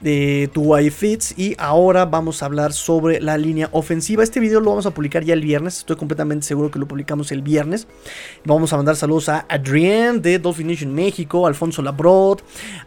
[0.00, 4.22] de tu Fits y ahora vamos a hablar sobre la línea ofensiva.
[4.22, 7.32] Este video lo vamos a publicar ya el viernes, estoy completamente seguro que lo publicamos
[7.32, 7.86] el viernes.
[8.44, 12.40] Vamos a mandar saludos a Adrián de Dolphin Nation México, Alfonso Labrod,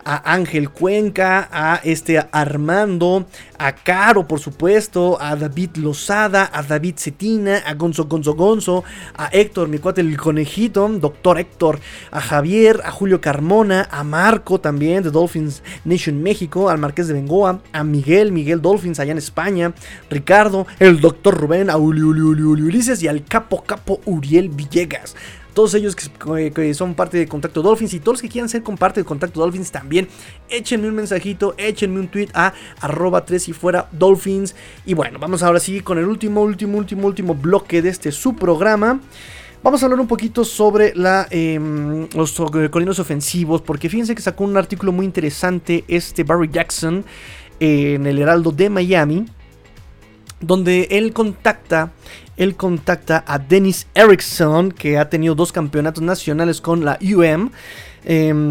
[0.06, 3.26] a Ángel Cuenca, a este Armando,
[3.58, 8.84] a Caro por supuesto, a David Lozada, a David Cetina, a Gonzo Gonzo Gonzo,
[9.16, 11.80] a Héctor, mi cuate el conejito, doctor Héctor,
[12.12, 17.14] a Javier, a Julio Carmona, a Marco también de Dolphins Nation México, al Marqués de
[17.14, 19.74] Bengoa, a Miguel, Miguel Dolphins allá en España,
[20.10, 25.16] Ricardo, el doctor Rubén, a Uli, Uli, Uli, Ulises y al capo capo Uriel Villegas.
[25.54, 29.02] Todos ellos que, son parte de Contacto Dolphins y todos los que quieran ser parte
[29.02, 30.08] de Contacto Dolphins también,
[30.48, 34.56] échenme un mensajito, échenme un tweet a arroba 3 y fuera Dolphins.
[34.86, 38.36] Y bueno, vamos ahora sí con el último, último, último, último bloque de este su
[38.36, 39.02] programa.
[39.62, 42.32] Vamos a hablar un poquito sobre la, em, los
[42.72, 47.04] colinos ofensivos, porque fíjense que sacó un artículo muy interesante este Barry Jackson
[47.60, 49.26] en el Heraldo de Miami,
[50.40, 51.92] donde él contacta,
[52.38, 57.52] él contacta a Dennis Erickson, que ha tenido dos campeonatos nacionales con la UM.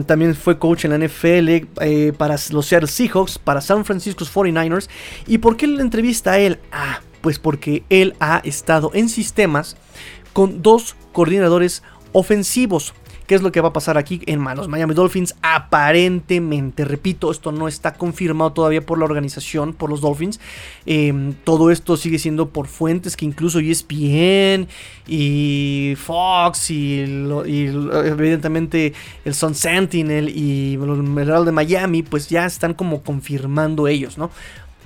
[0.05, 1.49] También fue coach en la NFL
[1.81, 4.91] eh, para los Seattle Seahawks, para San Francisco 49ers.
[5.27, 6.59] ¿Y por qué le entrevista a él?
[6.71, 9.77] Ah, pues porque él ha estado en sistemas
[10.33, 12.95] con dos coordinadores ofensivos.
[13.29, 15.35] ¿Qué es lo que va a pasar aquí en manos Miami Dolphins?
[15.43, 20.41] Aparentemente, repito, esto no está confirmado todavía por la organización, por los Dolphins.
[20.87, 24.67] Em, todo esto sigue siendo por fuentes que incluso ESPN
[25.07, 28.95] y Fox y, evidentemente
[29.27, 34.31] el Sun Sentinel y el Herald de Miami, pues ya están como confirmando ellos, ¿no?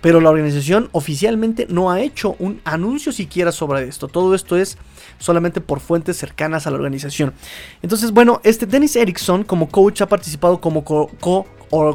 [0.01, 4.09] Pero la organización oficialmente no ha hecho un anuncio siquiera sobre esto.
[4.09, 4.79] Todo esto es
[5.23, 7.33] solamente por fuentes cercanas a la organización.
[7.81, 11.47] Entonces, bueno, este Dennis Erickson como coach ha participado como co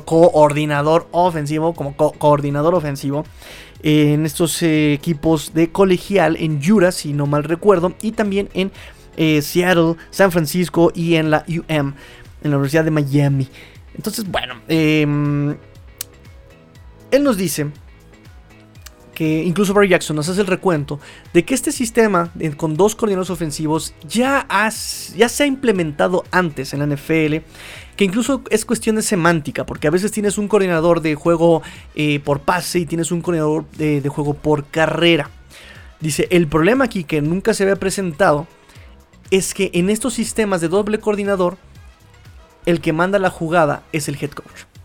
[0.05, 3.25] coordinador ofensivo, como coordinador ofensivo
[3.83, 8.71] en estos eh, equipos de colegial en Utah, si no mal recuerdo, y también en
[9.17, 11.93] eh, Seattle, San Francisco y en la UM,
[12.43, 13.47] en la Universidad de Miami.
[13.93, 15.55] Entonces, bueno, em,
[17.11, 17.67] él nos dice
[19.17, 20.99] que incluso Barry Jackson nos hace el recuento
[21.33, 24.45] de que este sistema con dos coordinadores ofensivos ya,
[25.15, 27.37] ya se ha implementado antes en la NFL,
[27.95, 31.63] que incluso es cuestión de semántica, porque a veces tienes un coordinador de juego
[31.95, 35.31] eh, por pase y tienes un coordinador de, juego por carrera.
[35.99, 38.45] Dice, el problema aquí que nunca se había presentado
[39.31, 41.57] es que en estos sistemas de doble coordinador,
[42.67, 44.76] el que manda la jugada es el head coach.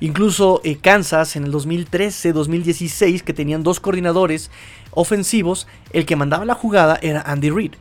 [0.00, 4.50] Incluso eh, Kansas en el 2013-2016, que tenían dos coordinadores
[4.92, 7.72] ofensivos, el que mandaba la jugada era Andy Reid.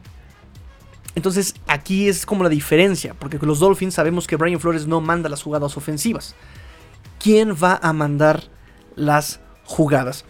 [1.16, 5.30] Entonces aquí es como la diferencia, porque los Dolphins sabemos que Brian Flores no manda
[5.30, 6.36] las jugadas ofensivas.
[7.20, 8.44] ¿Quién va a mandar
[8.96, 10.26] las jugadas?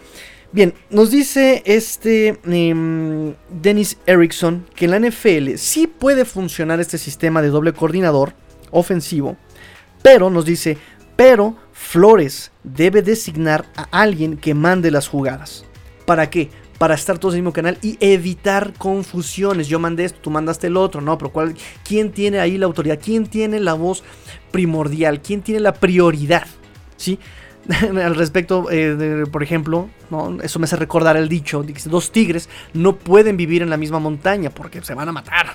[0.54, 6.98] Bien, nos dice este em, Dennis Erickson que en la NFL sí puede funcionar este
[6.98, 8.34] sistema de doble coordinador
[8.72, 9.36] ofensivo,
[10.02, 10.78] pero nos dice,
[11.18, 15.66] pero Flores debe designar a alguien que mande las jugadas.
[16.06, 16.50] ¿Para qué?
[16.78, 19.68] Para estar todos en el mismo canal y evitar confusiones.
[19.68, 21.18] Yo mandé esto, tú mandaste el otro, ¿no?
[21.18, 23.00] Pero ¿cuál, ¿quién tiene ahí la autoridad?
[23.04, 24.04] ¿Quién tiene la voz
[24.52, 25.22] primordial?
[25.22, 26.46] ¿Quién tiene la prioridad?
[26.96, 27.20] ¿Sí?
[27.82, 30.38] Al respecto, eh, por ejemplo, ¿no?
[30.42, 34.00] eso me hace recordar el dicho, de dos tigres no pueden vivir en la misma
[34.00, 35.48] montaña porque se van a matar,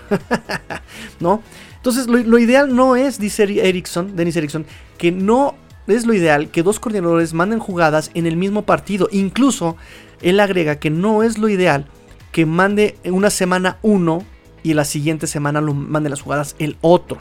[1.21, 1.43] ¿no?
[1.83, 4.65] Entonces, lo, ideal no es, dice Erickson, Dennis Erickson,
[4.99, 5.57] que no
[5.89, 9.09] es lo ideal que dos coordinadores manden jugadas en el mismo partido.
[9.11, 9.77] Incluso
[10.21, 11.87] él agrega que no es lo ideal
[12.31, 14.23] que mande una semana uno
[14.63, 17.19] y la siguiente semana lo mande las jugadas el otro.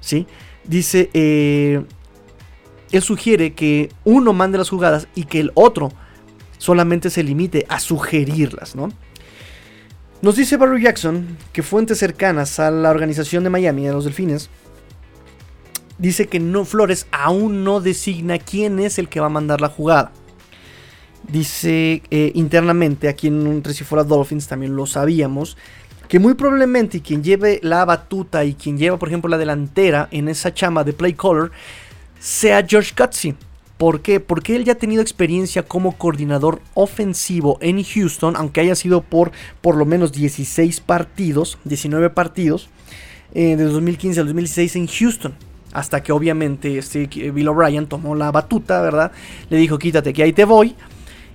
[0.00, 0.26] ¿sí?
[0.64, 1.84] Dice, eh,
[2.90, 5.92] él sugiere que uno mande las jugadas y que el otro
[6.58, 8.74] solamente se limite a sugerirlas.
[8.74, 8.88] ¿no?
[10.22, 14.50] Nos dice Barry Jackson que fuentes cercanas a la organización de Miami, a los Delfines,
[15.98, 19.68] dice que no Flores aún no designa quién es el que va a mandar la
[19.68, 20.12] jugada.
[21.26, 25.56] Dice eh, internamente, aquí en un Fuera Dolphins también lo sabíamos,
[26.06, 30.28] que muy probablemente quien lleve la batuta y quien lleva, por ejemplo, la delantera en
[30.28, 31.50] esa chama de play caller
[32.20, 33.34] sea George Gutsy.
[33.78, 34.20] ¿Por qué?
[34.20, 39.32] Porque él ya ha tenido experiencia como coordinador ofensivo en Houston, aunque haya sido por
[39.60, 42.68] por lo menos 16 partidos, 19 partidos,
[43.34, 45.34] eh, de 2015 al 2016 en Houston.
[45.72, 49.10] Hasta que obviamente este Bill O'Brien tomó la batuta, ¿verdad?
[49.48, 50.76] Le dijo, quítate que ahí te voy.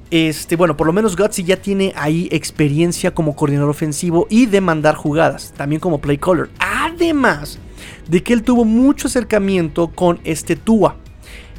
[0.09, 4.61] Este, bueno, por lo menos Gutsy ya tiene ahí experiencia como coordinador ofensivo y de
[4.61, 6.49] mandar jugadas, también como play caller.
[6.59, 7.59] Además
[8.07, 10.95] de que él tuvo mucho acercamiento con este Tua.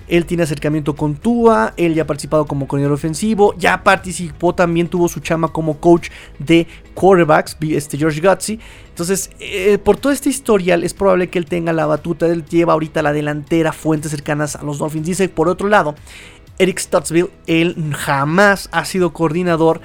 [0.08, 4.88] Él tiene acercamiento con Tua, él ya ha participado como coordinador ofensivo, ya participó también,
[4.88, 8.58] tuvo su chama como coach de quarterbacks, este George Gutsy.
[8.88, 12.72] Entonces, eh, por todo este historial, es probable que él tenga la batuta, él lleva
[12.72, 15.06] ahorita la delantera, fuentes cercanas a los Dolphins.
[15.06, 15.94] Dice, por otro lado,
[16.58, 19.80] Eric Stuttsville, él jamás ha sido coordinador,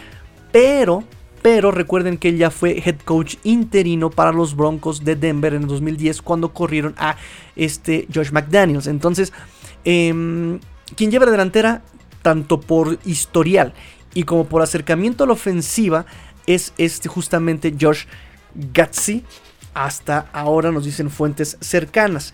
[0.52, 1.04] pero
[1.44, 5.64] pero recuerden que él ya fue head coach interino para los Broncos de Denver en
[5.64, 7.18] el 2010 cuando corrieron a
[7.58, 8.88] este Josh McDaniels.
[8.88, 9.34] Entonces,
[9.86, 10.60] eh,
[10.96, 11.82] quien lleva la delantera,
[12.22, 13.74] tanto por historial
[14.14, 16.06] y como por acercamiento a la ofensiva,
[16.46, 18.06] es este justamente Josh
[18.74, 19.24] Gatsy.
[19.74, 22.34] Hasta ahora nos dicen fuentes cercanas.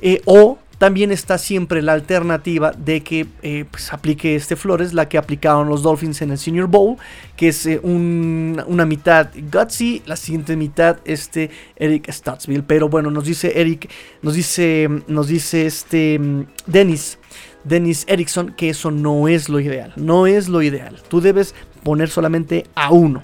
[0.00, 5.08] Eh, o también está siempre la alternativa de que eh, pues, aplique este Flores, la
[5.08, 6.98] que aplicaron los Dolphins en el Senior Bowl,
[7.38, 12.64] que es eh, una mitad Gutsy, la siguiente mitad este Eric Stuttsville.
[12.64, 17.18] Pero bueno, nos dice Eric, nos dice, nos dice este mm, Dennis.
[17.64, 21.00] Dennis Erickson, que eso no es lo ideal, no es lo ideal.
[21.08, 23.22] Tú debes poner solamente a uno.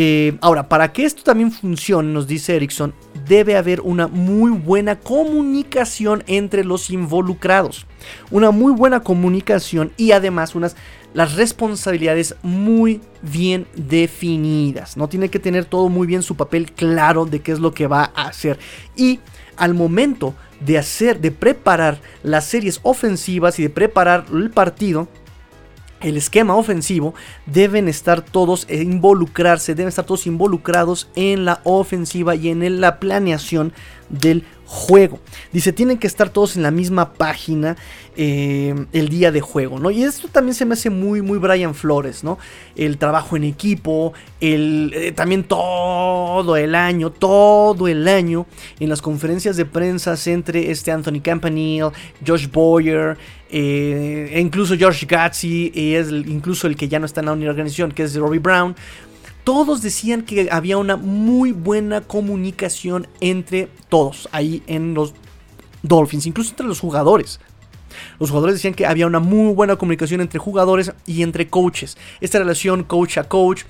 [0.00, 2.94] Eh, ahora, para que esto también funcione, nos dice Erickson,
[3.26, 7.84] debe haber una muy buena comunicación entre los involucrados.
[8.30, 10.76] Una muy buena comunicación y además unas
[11.14, 14.96] las responsabilidades muy bien definidas.
[14.96, 17.88] No tiene que tener todo muy bien su papel claro de qué es lo que
[17.88, 18.56] va a hacer.
[18.94, 19.18] Y
[19.56, 25.08] al momento de hacer, de preparar las series ofensivas y de preparar el partido,
[26.00, 27.14] el esquema ofensivo,
[27.46, 33.00] deben estar todos e involucrarse, deben estar todos involucrados en la ofensiva y en la
[33.00, 33.72] planeación
[34.08, 35.18] del juego.
[35.50, 37.76] Dice, tienen que estar todos en la misma página
[38.16, 39.90] eh, el día de juego, ¿no?
[39.90, 42.38] Y esto también se me hace muy, muy Brian Flores, ¿no?
[42.76, 48.46] El trabajo en equipo, el, eh, también todo el año, todo el año,
[48.78, 51.90] en las conferencias de prensa entre este Anthony Campanile,
[52.26, 53.16] Josh Boyer,
[53.50, 57.32] eh, e incluso George Gatzi, y es incluso el que ya no está en la
[57.32, 58.74] organización, que es Robbie Brown
[59.48, 65.14] todos decían que había una muy buena comunicación entre todos ahí en los
[65.82, 67.40] Dolphins, incluso entre los jugadores.
[68.20, 71.96] Los jugadores decían que había una muy buena comunicación entre jugadores y entre coaches.
[72.20, 73.62] Esta relación coach a coach,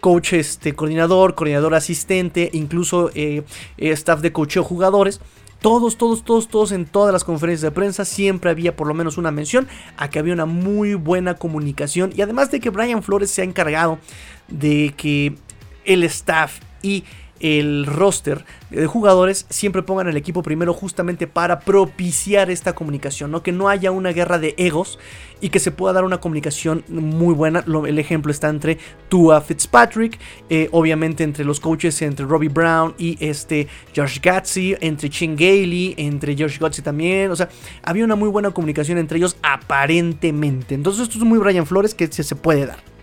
[0.00, 3.44] coach este, coordinador, coordinador asistente, incluso eh,
[3.76, 5.20] staff de coacheo jugadores.
[5.60, 9.18] Todos, todos, todos, todos en todas las conferencias de prensa siempre había por lo menos
[9.18, 12.12] una mención a que había una muy buena comunicación.
[12.14, 13.98] Y además de que Brian Flores se ha encargado
[14.48, 15.34] de que
[15.84, 17.04] el staff y
[17.40, 23.42] el roster de jugadores siempre pongan el equipo primero justamente para propiciar esta comunicación, ¿no?
[23.42, 24.98] Que no haya una guerra de egos
[25.40, 27.64] y que se pueda dar una comunicación muy buena.
[27.86, 28.78] el ejemplo está entre
[29.08, 30.18] Tua Fitzpatrick,
[30.48, 35.94] eh, obviamente entre los coaches, entre Robbie Brown y este Josh Gatzi, entre Chin Gailey,
[35.98, 37.30] entre Josh Gatzi también.
[37.30, 37.48] O sea,
[37.82, 40.74] había una muy buena comunicación entre ellos aparentemente.
[40.74, 42.95] Entonces esto es muy Brian Flores que se puede dar.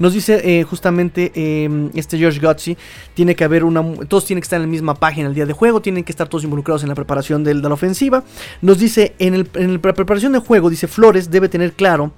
[0.00, 2.76] Nos dice eh, justamente em, este George Gotzi,
[3.12, 5.52] tiene que haber una, todos tienen que estar en la misma página el día de
[5.52, 8.24] juego, tienen que estar todos involucrados en la preparación de, la ofensiva.
[8.62, 12.12] Nos dice, en, la preparación de juego, dice Flores debe tener claro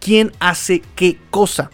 [0.00, 1.70] quién hace qué cosa.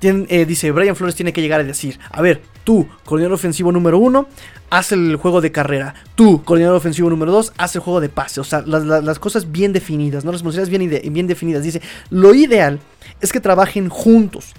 [0.00, 3.98] Eh, dice, Brian Flores tiene que llegar a decir, a ver, tú, coordinador ofensivo número
[3.98, 4.28] uno,
[4.70, 5.94] haz el juego de carrera.
[6.14, 8.40] Tú, coordinador ofensivo número dos, haz el juego de pase.
[8.40, 10.30] O sea, las, cosas bien definidas, ¿no?
[10.30, 11.64] Las responsabilidades bien, bien definidas.
[11.64, 12.78] Dice, lo ideal
[13.20, 14.54] es que trabajen juntos.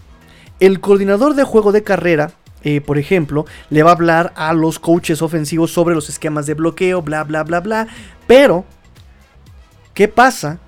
[0.61, 2.33] El coordinador de juego de carrera,
[2.63, 6.53] eh, por ejemplo, le va a hablar a los coaches ofensivos sobre los esquemas de
[6.53, 7.87] bloqueo, bla, bla, bla, bla.
[8.27, 8.63] Pero,
[9.95, 10.59] ¿qué pasa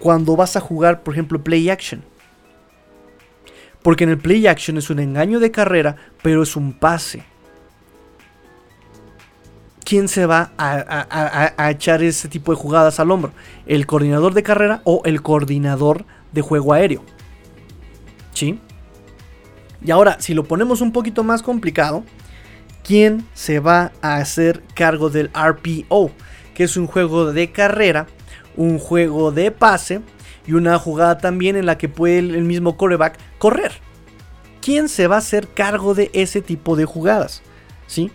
[0.00, 2.04] cuando vas a jugar, por ejemplo, play action?
[3.80, 7.24] Porque en el play action es un engaño de carrera, pero es un pase.
[9.82, 13.32] ¿Quién se va a, a, echar ese tipo de jugadas al hombro?
[13.64, 17.02] ¿El coordinador de carrera o el coordinador de juego aéreo?
[18.34, 18.60] ¿Sí?
[19.84, 22.04] Y ahora, si lo ponemos un poquito más complicado,
[22.82, 26.10] ¿quién se va a hacer cargo del RPO?
[26.54, 28.06] Que es un juego de carrera,
[28.56, 30.00] un juego de pase
[30.46, 33.72] y una jugada también en la que puede el mismo coreback correr.
[34.62, 37.42] ¿Quién se va a hacer cargo de ese tipo de jugadas?
[37.86, 38.10] ¿Sí?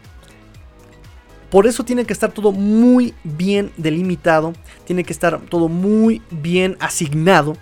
[1.51, 4.53] Por eso tiene que estar todo muy bien delimitado,
[4.85, 7.57] tiene que estar todo muy bien asignado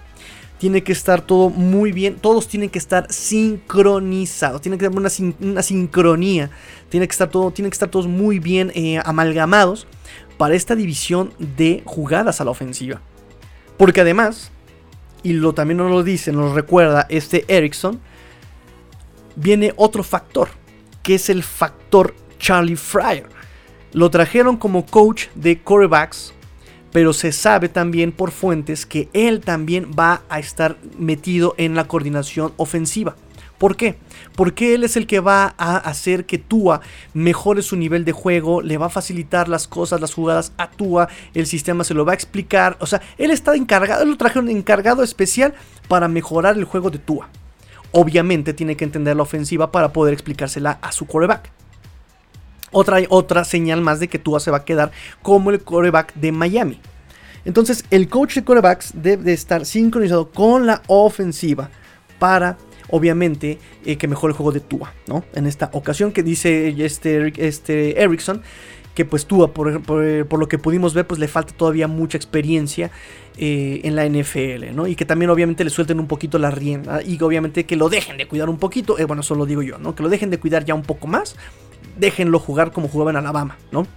[0.59, 5.61] tiene que estar todo muy bien, todos tienen que estar sincronizados, tiene que haber una,
[5.61, 6.49] sincronía,
[6.89, 9.87] tiene que estar todo, tienen que estar todos muy bien eh, amalgamados
[10.37, 13.01] para esta división de jugadas a la ofensiva.
[13.77, 14.51] Porque además,
[15.23, 17.99] y lo también nos lo dice, nos recuerda este Erickson,
[19.35, 20.49] viene otro factor,
[21.03, 23.27] que es el factor Charlie Fryer.
[23.93, 26.33] Lo trajeron como coach de quarterbacks
[26.91, 31.87] pero se sabe también por fuentes que él también va a estar metido en la
[31.87, 33.15] coordinación ofensiva.
[33.57, 33.95] ¿Por qué?
[34.35, 36.81] Porque él es el que va a hacer que Tua
[37.13, 41.09] mejore su nivel de juego, le va a facilitar las cosas, las jugadas a Tua,
[41.33, 42.77] el sistema se lo va a explicar.
[42.79, 45.55] O sea, él está encargado, él lo trajeron encargado especial
[45.87, 47.29] para mejorar el juego de Tua.
[47.91, 51.51] Obviamente tiene que entender la ofensiva para poder explicársela a su quarterback.
[52.71, 54.91] Otra, otra señal más de que Tua se va a quedar
[55.21, 56.79] como el coreback de Miami.
[57.45, 61.69] Entonces, el coach de corebacks debe estar sincronizado con la ofensiva
[62.19, 62.57] para,
[62.89, 65.23] obviamente, eh, que mejore el juego de Tua, ¿no?
[65.33, 68.41] En esta ocasión que dice este, este Erickson,
[68.93, 72.91] que pues Tua, por, por, lo que pudimos ver, pues le falta todavía mucha experiencia
[73.37, 74.87] eh, en la NFL, ¿no?
[74.87, 77.87] Y que también obviamente le suelten un poquito la rienda y que obviamente que lo
[77.87, 79.95] dejen de cuidar un poquito, eh, bueno, eso lo digo yo, ¿no?
[79.95, 81.37] Que lo dejen de cuidar ya un poco más
[81.97, 83.87] déjenlo jugar como jugaba en Alabama, ¿no?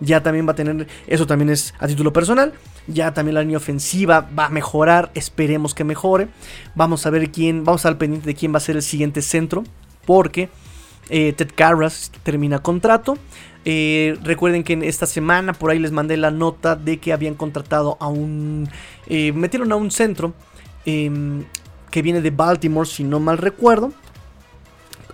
[0.00, 2.52] Ya también va a tener, eso también es a título personal,
[2.86, 6.28] ya también la línea ofensiva va a mejorar, esperemos que mejore.
[6.74, 9.22] Vamos a ver quién, vamos a estar pendiente de quién va a ser el siguiente
[9.22, 9.64] centro,
[10.06, 10.48] porque
[11.10, 13.18] eh, Ted Carras termina contrato.
[13.64, 17.34] Eh, recuerden que en esta semana por ahí les mandé la nota de que habían
[17.34, 18.68] contratado a un,
[19.08, 20.32] eh, metieron a un centro
[20.86, 21.44] em,
[21.90, 23.92] que viene de Baltimore, si no mal recuerdo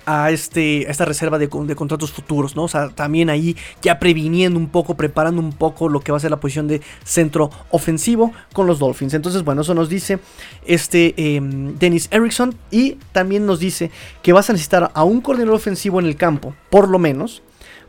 [0.07, 2.65] a, este, esta reserva de, contratos futuros, ¿no?
[2.65, 6.21] O sea, también ahí ya previniendo un poco, preparando un poco lo que va a
[6.21, 9.15] ser la posición de centro ofensivo con los Dolphins.
[9.15, 10.19] Entonces, bueno, eso nos dice
[10.67, 13.91] este em, Dennis Erickson y también nos dice
[14.23, 17.43] que vas a necesitar a un coordinador ofensivo en el campo, por lo menos,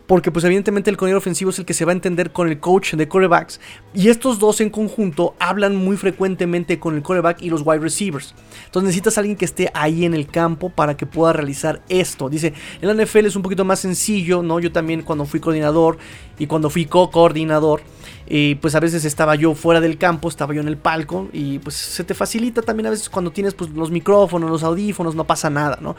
[0.08, 2.60] porque pues evidentemente el coordinador ofensivo es el que se va a entender con el
[2.60, 3.60] coach de quarterbacks
[3.94, 8.36] y estos dos en conjunto hablan muy frecuentemente con el quarterback y los wide receivers.
[8.66, 12.30] Entonces necesitas alguien que esté ahí en el campo para que pueda realizar esto.
[12.30, 14.60] Dice, en la NFL es un poquito más sencillo, ¿no?
[14.60, 15.98] Yo también cuando fui coordinador
[16.38, 17.82] y cuando fui co-coordinador,
[18.28, 21.60] eh, pues a veces estaba yo fuera del campo, estaba yo en el palco y
[21.60, 25.26] pues se te facilita también a veces cuando tienes pues, los micrófonos, los audífonos, no
[25.26, 25.96] pasa nada, ¿no?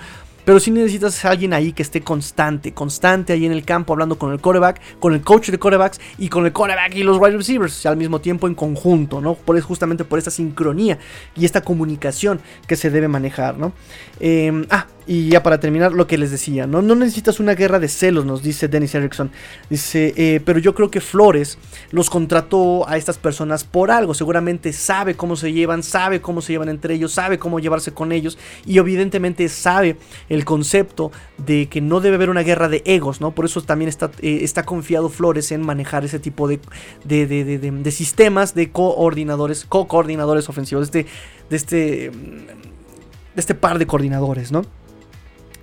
[0.47, 4.17] Pero si necesitas a alguien ahí que esté constante, constante ahí en el campo hablando
[4.17, 7.37] con el quarterback, con el coach de quarterbacks y con el quarterback y los wide
[7.37, 9.35] receivers al mismo tiempo en conjunto, ¿no?
[9.35, 10.99] Por, justamente por esta sincronía
[11.35, 13.73] y esta comunicación que se debe manejar, ¿no?
[14.21, 16.83] Em, ah, y ya para terminar, lo que les decía, ¿no?
[16.83, 19.31] No necesitas una guerra de celos, nos dice Dennis Erickson.
[19.71, 21.59] Dice, eh, pero yo creo que Flores
[21.93, 24.15] los contrató a estas personas por algo.
[24.15, 28.11] Seguramente sabe cómo se llevan, sabe cómo se llevan entre ellos, sabe cómo llevarse con
[28.11, 28.37] ellos.
[28.65, 29.97] Y evidentemente sabe
[30.29, 33.31] el concepto de que no debe haber una guerra de egos, ¿no?
[33.31, 36.59] Por eso también está, eh, está confiado Flores en manejar ese tipo de,
[37.05, 41.13] de, de, de sistemas de coordinadores, co-coordinadores ofensivos, de este,
[41.49, 41.77] de este,
[42.11, 44.63] de este par de coordinadores, ¿no?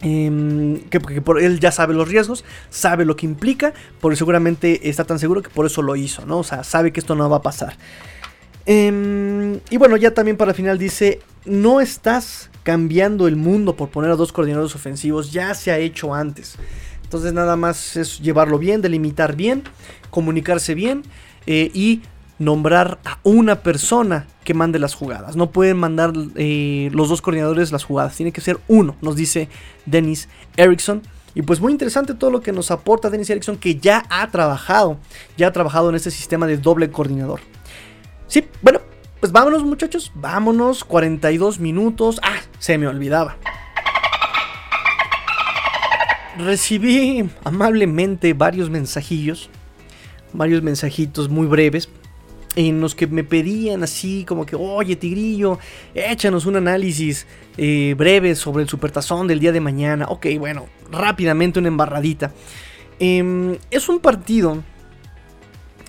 [0.05, 5.05] Em, que, por él ya sabe los riesgos, sabe lo que implica, porque seguramente está
[5.05, 6.39] tan seguro que por eso lo hizo, ¿no?
[6.39, 7.77] O sea, sabe que esto no va a pasar.
[8.65, 13.89] Em, y bueno, ya también para el final dice, no estás cambiando el mundo por
[13.89, 16.57] poner a dos coordinadores ofensivos, ya se ha hecho antes.
[17.03, 19.63] Entonces nada más es llevarlo bien, delimitar bien,
[20.09, 21.03] comunicarse bien
[21.45, 22.01] eh, y
[22.43, 25.35] nombrar a una persona que mande las jugadas.
[25.35, 29.49] No pueden mandar eh, los dos coordinadores las jugadas, tiene que ser uno, nos dice
[29.85, 31.01] Dennis Erickson.
[31.35, 34.99] Y pues muy interesante todo lo que nos aporta Dennis Erickson, que ya ha trabajado,
[35.35, 37.39] ya ha trabajado en este sistema de doble coordinador.
[38.27, 38.81] Sí, bueno,
[39.19, 42.19] pues vámonos muchachos, vámonos, 42 minutos.
[42.21, 43.37] Ah, se me olvidaba.
[46.37, 49.49] Recibí amablemente varios mensajillos,
[50.33, 51.89] varios mensajitos muy breves
[52.55, 55.59] en los que me pedían así como que, oye Tigrillo,
[55.95, 57.25] échanos un análisis
[57.57, 60.05] eh, breve sobre el supertazón del día de mañana.
[60.09, 62.31] Ok, bueno, rápidamente una embarradita.
[62.99, 64.63] Em, es un partido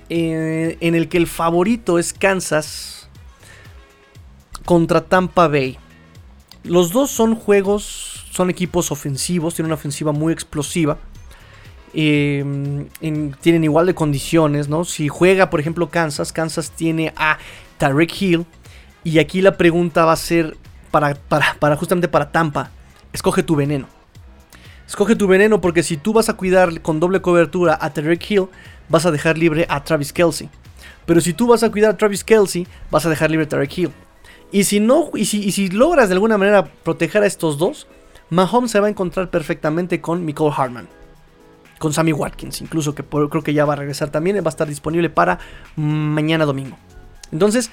[0.08, 3.08] eh, en el que el favorito es Kansas
[4.64, 5.78] contra Tampa Bay.
[6.62, 10.98] Los dos son juegos, son equipos ofensivos, tienen una ofensiva muy explosiva.
[11.96, 12.88] Em,
[13.40, 14.84] tienen igual de condiciones, ¿no?
[14.84, 17.38] Si juega, por ejemplo, Kansas, Kansas tiene a
[17.78, 18.46] Tarek Hill.
[19.04, 20.56] Y aquí la pregunta va a ser
[20.90, 22.70] para, para, justamente para Tampa.
[23.12, 23.86] Escoge tu veneno.
[24.88, 28.46] Escoge tu veneno porque si tú vas a cuidar con doble cobertura a Tarek Hill,
[28.88, 30.50] vas a dejar libre a Travis Kelsey.
[31.06, 33.78] Pero si tú vas a cuidar a Travis Kelsey, vas a dejar libre a Tarek
[33.78, 33.92] Hill.
[34.50, 37.86] Y si no, y si logras de alguna manera proteger a estos dos,
[38.30, 40.88] Mahomes se va a encontrar perfectamente con Nicole Hartman
[41.78, 44.68] con Sammy Watkins, incluso que creo que ya va a regresar también, va a estar
[44.68, 45.38] disponible para
[45.76, 46.76] mañana domingo.
[47.32, 47.70] Entonces,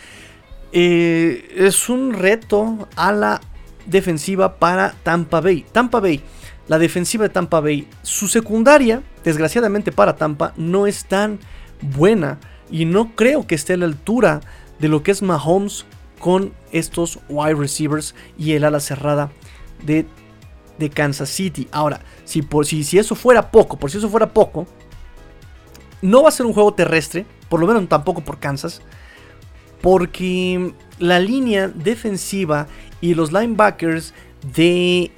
[0.74, 3.42] eh, es un reto a la
[3.86, 5.66] defensiva para Tampa Bay.
[5.72, 6.22] Tampa Bay,
[6.68, 11.40] la defensiva de Tampa Bay, su secundaria, desgraciadamente para Tampa, no es tan
[11.82, 12.40] buena
[12.70, 14.42] y no creo que esté a la altura
[14.80, 15.86] de lo que es Mahomes
[16.20, 19.32] con estos wide receivers y el ala cerrada
[19.84, 20.06] de
[20.82, 21.68] de Kansas City.
[21.72, 24.66] Ahora, si, por, si, si eso fuera poco, por si eso fuera poco,
[26.02, 28.82] no va a ser un juego terrestre, por lo menos tampoco por Kansas,
[29.82, 32.68] porque la línea defensiva
[33.00, 34.14] y los linebackers
[34.56, 35.12] de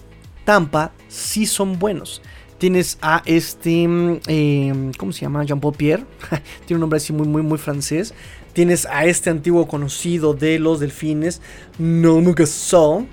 [0.45, 2.21] Tampa sí son buenos.
[2.57, 5.43] Tienes a este, em, ¿cómo se llama?
[5.43, 6.05] Jean-Paul Pierre.
[6.65, 8.13] Tiene un nombre así muy, muy, muy francés.
[8.53, 11.41] Tienes a este antiguo conocido de los delfines,
[11.77, 13.07] No Gasol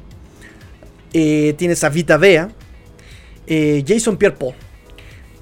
[1.13, 2.51] eh, tienes a Vita Vea,
[3.47, 4.55] eh, Jason Pierre-Paul.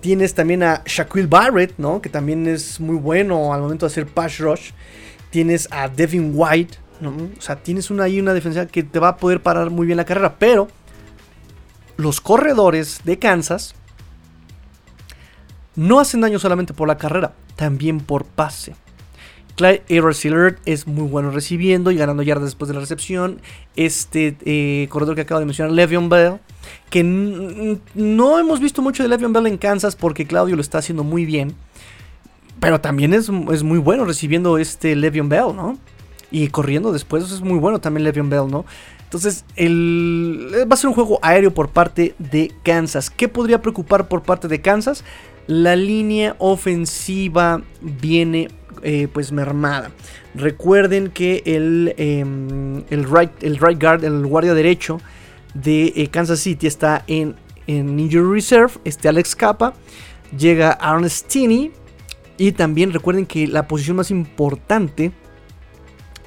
[0.01, 2.01] Tienes también a Shaquille Barrett, ¿no?
[2.01, 4.71] Que también es muy bueno al momento de hacer pass rush.
[5.31, 9.16] Tienes a Devin White, O sea, tienes una, ahí una defensa que te va a
[9.16, 10.37] poder parar muy bien la carrera.
[10.39, 10.69] Pero
[11.97, 13.75] los corredores de Kansas
[15.75, 18.75] no hacen daño solamente por la carrera, también por pase.
[19.59, 20.24] Clyde Edwards
[20.66, 23.40] es muy bueno recibiendo y ganando yardas después de la recepción.
[23.74, 26.34] Este eh, corredor que acabo de mencionar, Le'Veon Bell,
[26.90, 31.02] que no hemos visto mucho de Le'Veon Bell en Kansas porque Claudio lo está haciendo
[31.02, 31.56] muy bien.
[32.61, 35.76] Pero también es, muy bueno recibiendo este Le'Veon Bell, ¿no?
[36.30, 38.64] Y corriendo después es muy bueno también Le'Veon Bell, ¿no?
[39.02, 43.11] Entonces, el, va a ser un juego aéreo por parte de Kansas.
[43.11, 45.02] ¿Qué podría preocupar por parte de Kansas?
[45.48, 48.50] La línea ofensiva viene
[48.83, 49.91] eh, pues mermada.
[50.35, 55.01] Recuerden que el, em, el, right, el right guard, el guardia derecho
[55.55, 59.75] de eh, Kansas City está en, en Injury Reserve, este Alex Capa.
[60.37, 61.09] llega Aaron.
[62.41, 65.12] Y también recuerden que la posición más importante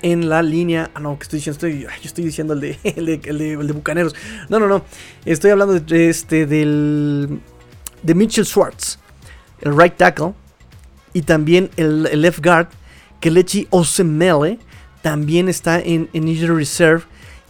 [0.02, 0.92] en la línea.
[0.94, 3.74] Ah, no, que estoy diciendo, estoy, yo estoy diciendo el de, el de, el de,
[3.74, 4.16] Bucaneros.
[4.50, 4.84] No, no, no.
[5.26, 7.39] Estoy hablando de este del
[8.04, 8.98] de Mitchell Schwartz,
[9.62, 10.34] el right tackle,
[11.14, 12.68] y también el, left guard,
[13.20, 14.59] Kelechi Osemele,
[15.01, 17.03] también está en, injury reserve.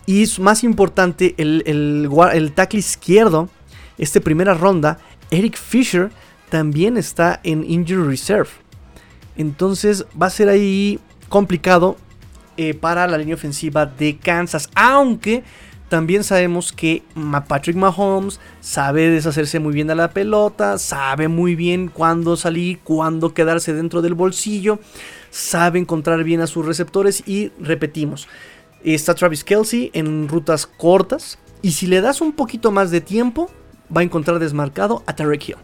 [0.05, 3.49] Y más importante, el, el, el tackle izquierdo,
[3.97, 4.99] esta primera ronda,
[5.30, 6.12] Eric Fisher,
[6.49, 8.49] también está en injury reserve.
[9.38, 10.99] Entonces va a ser ahí
[11.30, 11.97] complicado
[12.57, 14.70] eh, para la línea ofensiva de Kansas.
[14.76, 15.43] Aunque
[15.92, 17.04] también sabemos que
[17.50, 23.34] Patrick Mahomes sabe deshacerse muy bien de la pelota, sabe muy bien cuándo salir, cuándo
[23.34, 24.80] quedarse dentro del bolsillo,
[25.32, 28.30] sabe encontrar bien a sus receptores y repetimos,
[28.86, 33.52] está Travis Kelsey en rutas cortas y si le das un poquito más de tiempo
[33.94, 35.58] va a encontrar desmarcado a Tarek Hill.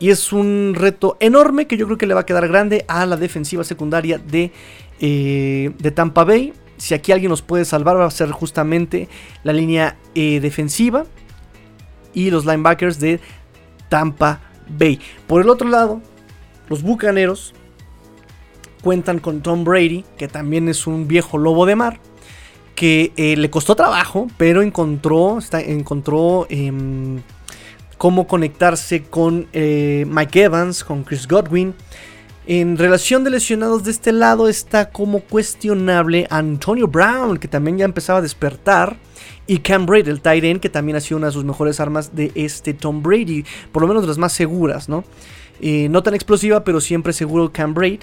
[0.00, 3.06] Y es un reto enorme que yo creo que le va a quedar grande a
[3.06, 4.50] la defensiva secundaria de,
[4.98, 9.08] eh, de Tampa Bay si aquí alguien nos puede salvar va a ser justamente
[9.42, 11.04] la línea eh, defensiva
[12.14, 13.20] y los linebackers de
[13.88, 15.00] Tampa Bay.
[15.26, 16.00] Por el otro lado,
[16.68, 17.54] los Bucaneros
[18.82, 22.00] cuentan con Tom Brady, que también es un viejo lobo de mar,
[22.74, 27.20] que eh, le costó trabajo, pero encontró, encontró em,
[27.96, 31.74] cómo conectarse con eh, Mike Evans, con Chris Godwin
[32.50, 37.84] en relación de lesionados de este lado está como cuestionable Antonio Brown, que también ya
[37.84, 38.96] empezaba a despertar.
[39.46, 42.16] Y Cam Brady, el tight end, que también ha sido una de sus mejores armas
[42.16, 43.44] de este Tom Brady.
[43.70, 45.04] Por lo menos de las más seguras, ¿no?
[45.60, 48.00] Eh, no tan explosiva, pero siempre seguro Cam Brady.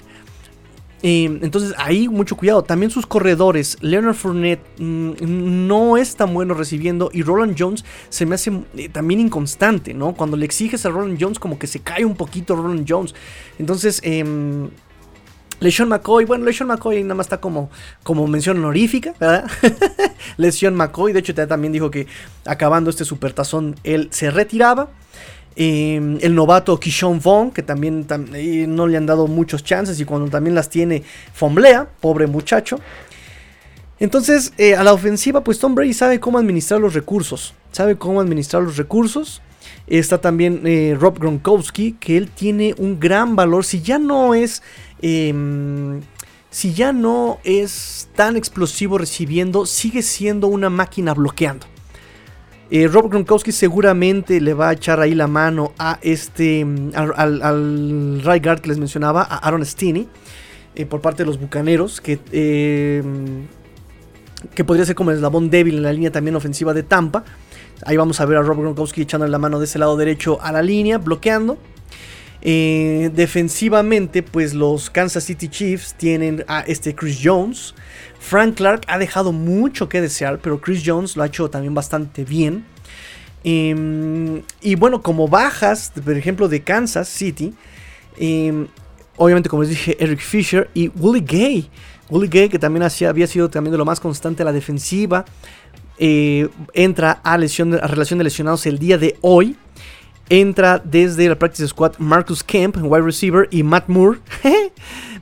[1.02, 2.62] Entonces ahí mucho cuidado.
[2.62, 3.76] También sus corredores.
[3.80, 7.10] Leonard Fournette mm, no es tan bueno recibiendo.
[7.12, 10.14] Y Roland Jones se me hace eh, también inconstante, ¿no?
[10.14, 13.14] Cuando le exiges a Roland Jones como que se cae un poquito Roland Jones.
[13.58, 14.00] Entonces...
[14.02, 14.68] Eh,
[15.86, 17.70] McCoy, bueno, LeSean McCoy nada más está como,
[18.02, 19.50] como mención honorífica, ¿verdad?
[20.36, 22.06] LeSean McCoy, de hecho, también dijo que
[22.44, 24.90] acabando este supertazón él se retiraba.
[25.58, 28.06] Em, el novato Kishon Vaughn, que también
[28.68, 31.02] no le han dado muchos chances y cuando también las tiene,
[31.32, 32.78] fomblea, pobre muchacho.
[33.98, 37.54] Entonces, eh, a la ofensiva, pues Tom Brady sabe cómo administrar los recursos.
[37.72, 39.40] Sabe cómo administrar los recursos.
[39.86, 43.64] Está también eh, Rob Gronkowski, que él tiene un gran valor.
[43.64, 44.62] Si ya no es.
[45.00, 46.02] Em,
[46.50, 51.66] si ya no es tan explosivo recibiendo, sigue siendo una máquina bloqueando.
[52.68, 57.42] Eh, Rob Gronkowski seguramente le va a echar ahí la mano a este mm, al,
[57.42, 60.08] al, que les mencionaba, a Aaron Stinney,
[60.74, 63.04] eh, por parte de los Bucaneros, que, eh,
[64.54, 67.24] que podría ser como el eslabón débil en la línea también ofensiva de Tampa.
[67.84, 70.50] Ahí vamos a ver a Rob Gronkowski echando la mano de ese lado derecho a
[70.50, 71.58] la línea, bloqueando.
[72.42, 77.74] defensivamente, pues los Kansas City Chiefs tienen a este Chris Jones,
[78.26, 82.24] Frank Clark ha dejado mucho que desear, pero Chris Jones lo ha hecho también bastante
[82.24, 82.64] bien.
[83.44, 87.54] Em, y bueno, como bajas, por ejemplo, de Kansas City,
[88.16, 88.66] em,
[89.16, 91.70] obviamente, como les dije, Eric Fisher y Willie Gay.
[92.10, 95.24] Willie Gay, que también había sido también de lo más constante a la defensiva,
[95.96, 99.56] eh, entra a, lesión, a relación de lesionados el día de hoy.
[100.28, 104.18] Entra desde la practice squad Marcus Kemp, wide receiver, y Matt Moore.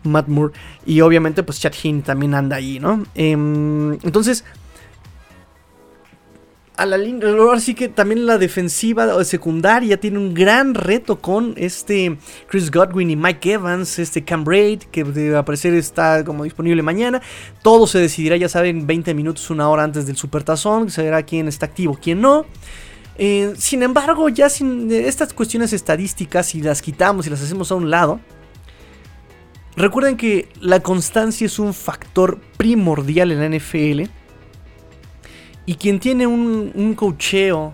[0.05, 0.52] Matt Moore.
[0.86, 3.05] Y obviamente, pues Chad Hinn también anda ahí, ¿no?
[3.14, 4.44] Em, entonces,
[6.76, 11.55] a la línea, ahora sí que también la defensiva secundaria tiene un gran reto con
[11.57, 16.82] este Chris Godwin y Mike Evans, este Cam Braid, que debe aparecer está como disponible
[16.82, 17.22] mañana.
[17.62, 21.46] Todo se decidirá, ya saben, 20 minutos, una hora antes del Supertazón, se verá quién
[21.46, 22.44] está activo, quién no.
[23.16, 27.76] Eh, sin embargo, ya sin estas cuestiones estadísticas, si las quitamos y las hacemos a
[27.76, 28.20] un lado,
[29.77, 34.11] Recuerden que la constancia es un factor primordial en la NFL.
[35.66, 37.72] Y quien tiene un, cocheo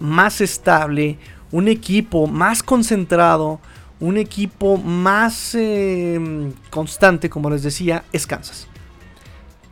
[0.00, 1.18] más estable,
[1.52, 3.60] un equipo más concentrado,
[4.00, 8.66] un equipo más em, constante, como les decía, es Kansas.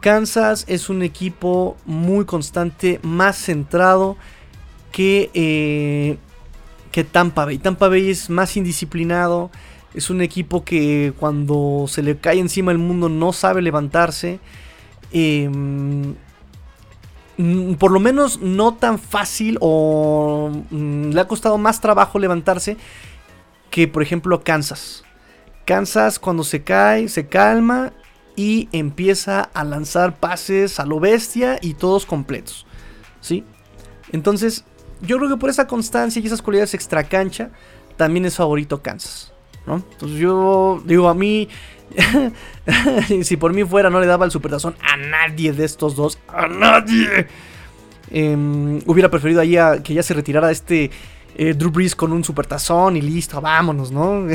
[0.01, 4.17] Kansas es un equipo muy constante, más centrado
[4.93, 6.19] que, eh,
[6.93, 7.59] que Tampa Bay.
[7.59, 9.51] Tampa Bay es más indisciplinado,
[9.95, 14.41] es un equipo que cuando se le cae encima el mundo no sabe levantarse.
[15.13, 16.17] Em,
[17.79, 22.77] por lo menos no tan fácil o mm, le ha costado más trabajo levantarse
[23.71, 25.05] que por ejemplo Kansas.
[25.65, 27.93] Kansas cuando se cae se calma
[28.37, 32.67] y empieza a lanzar pases a lo bestia y todos completos.
[33.21, 33.45] ¿Sí?
[34.11, 34.65] Entonces
[35.03, 37.51] yo creo que por esa constancia y esas cualidades extra cancha
[37.97, 39.34] también es favorito Kansas.
[39.67, 41.49] Entonces yo digo, a mí,
[43.23, 46.19] si por mí fuera, no le daba el supertazón a nadie de estos dos.
[46.29, 47.27] A nadie.
[48.11, 50.91] Em, hubiera preferido ahí que ya se retirara este
[51.37, 54.27] eh, Drew Brees con un supertazón y listo, vámonos, ¿no?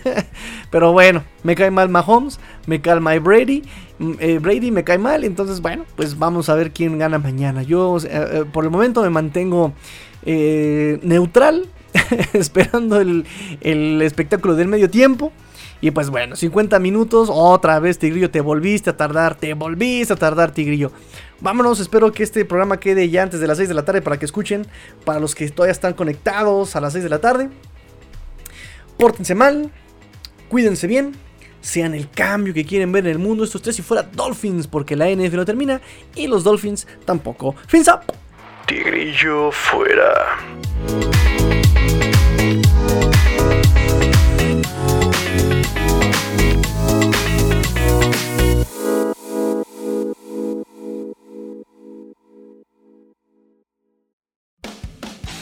[0.70, 3.62] Pero bueno, me cae mal Mahomes, me cae Brady,
[3.98, 7.62] mm, eh, Brady me cae mal, entonces bueno, pues vamos a ver quién gana mañana.
[7.62, 9.72] Yo eh, por el momento me mantengo
[10.26, 11.68] neutral,
[12.32, 13.24] esperando el,
[13.60, 15.32] el espectáculo del medio tiempo.
[15.80, 20.16] Y pues bueno, 50 minutos, otra vez Tigrillo, te volviste a tardar, te volviste a
[20.16, 20.92] tardar Tigrillo.
[21.40, 24.18] Vámonos, espero que este programa quede ya antes de las 6 de la tarde para
[24.18, 24.66] que escuchen,
[25.04, 27.50] para los que todavía están conectados a las 6 de la tarde.
[28.96, 29.70] Pórtense mal,
[30.48, 31.12] cuídense bien,
[31.60, 34.96] sean el cambio que quieren ver en el mundo estos tres si fuera Dolphins, porque
[34.96, 35.80] la NF no termina
[36.14, 37.56] y los Dolphins tampoco.
[37.66, 38.14] Fins up.
[38.66, 40.38] Tigrillo fuera.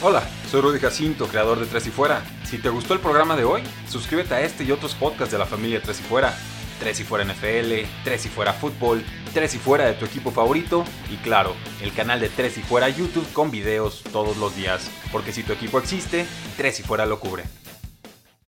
[0.05, 2.21] Hola, soy Rudy Jacinto, creador de Tres y Fuera.
[2.43, 5.45] Si te gustó el programa de hoy, suscríbete a este y otros podcasts de la
[5.45, 6.37] familia Tres y Fuera.
[6.83, 10.83] Tres y Fuera NFL, Tres y Fuera Fútbol, Tres y Fuera de tu equipo favorito
[11.09, 14.91] y claro, el canal de Tres y Fuera YouTube con videos todos los días.
[15.09, 16.25] Porque si tu equipo existe,
[16.57, 17.45] Tres y Fuera lo cubre.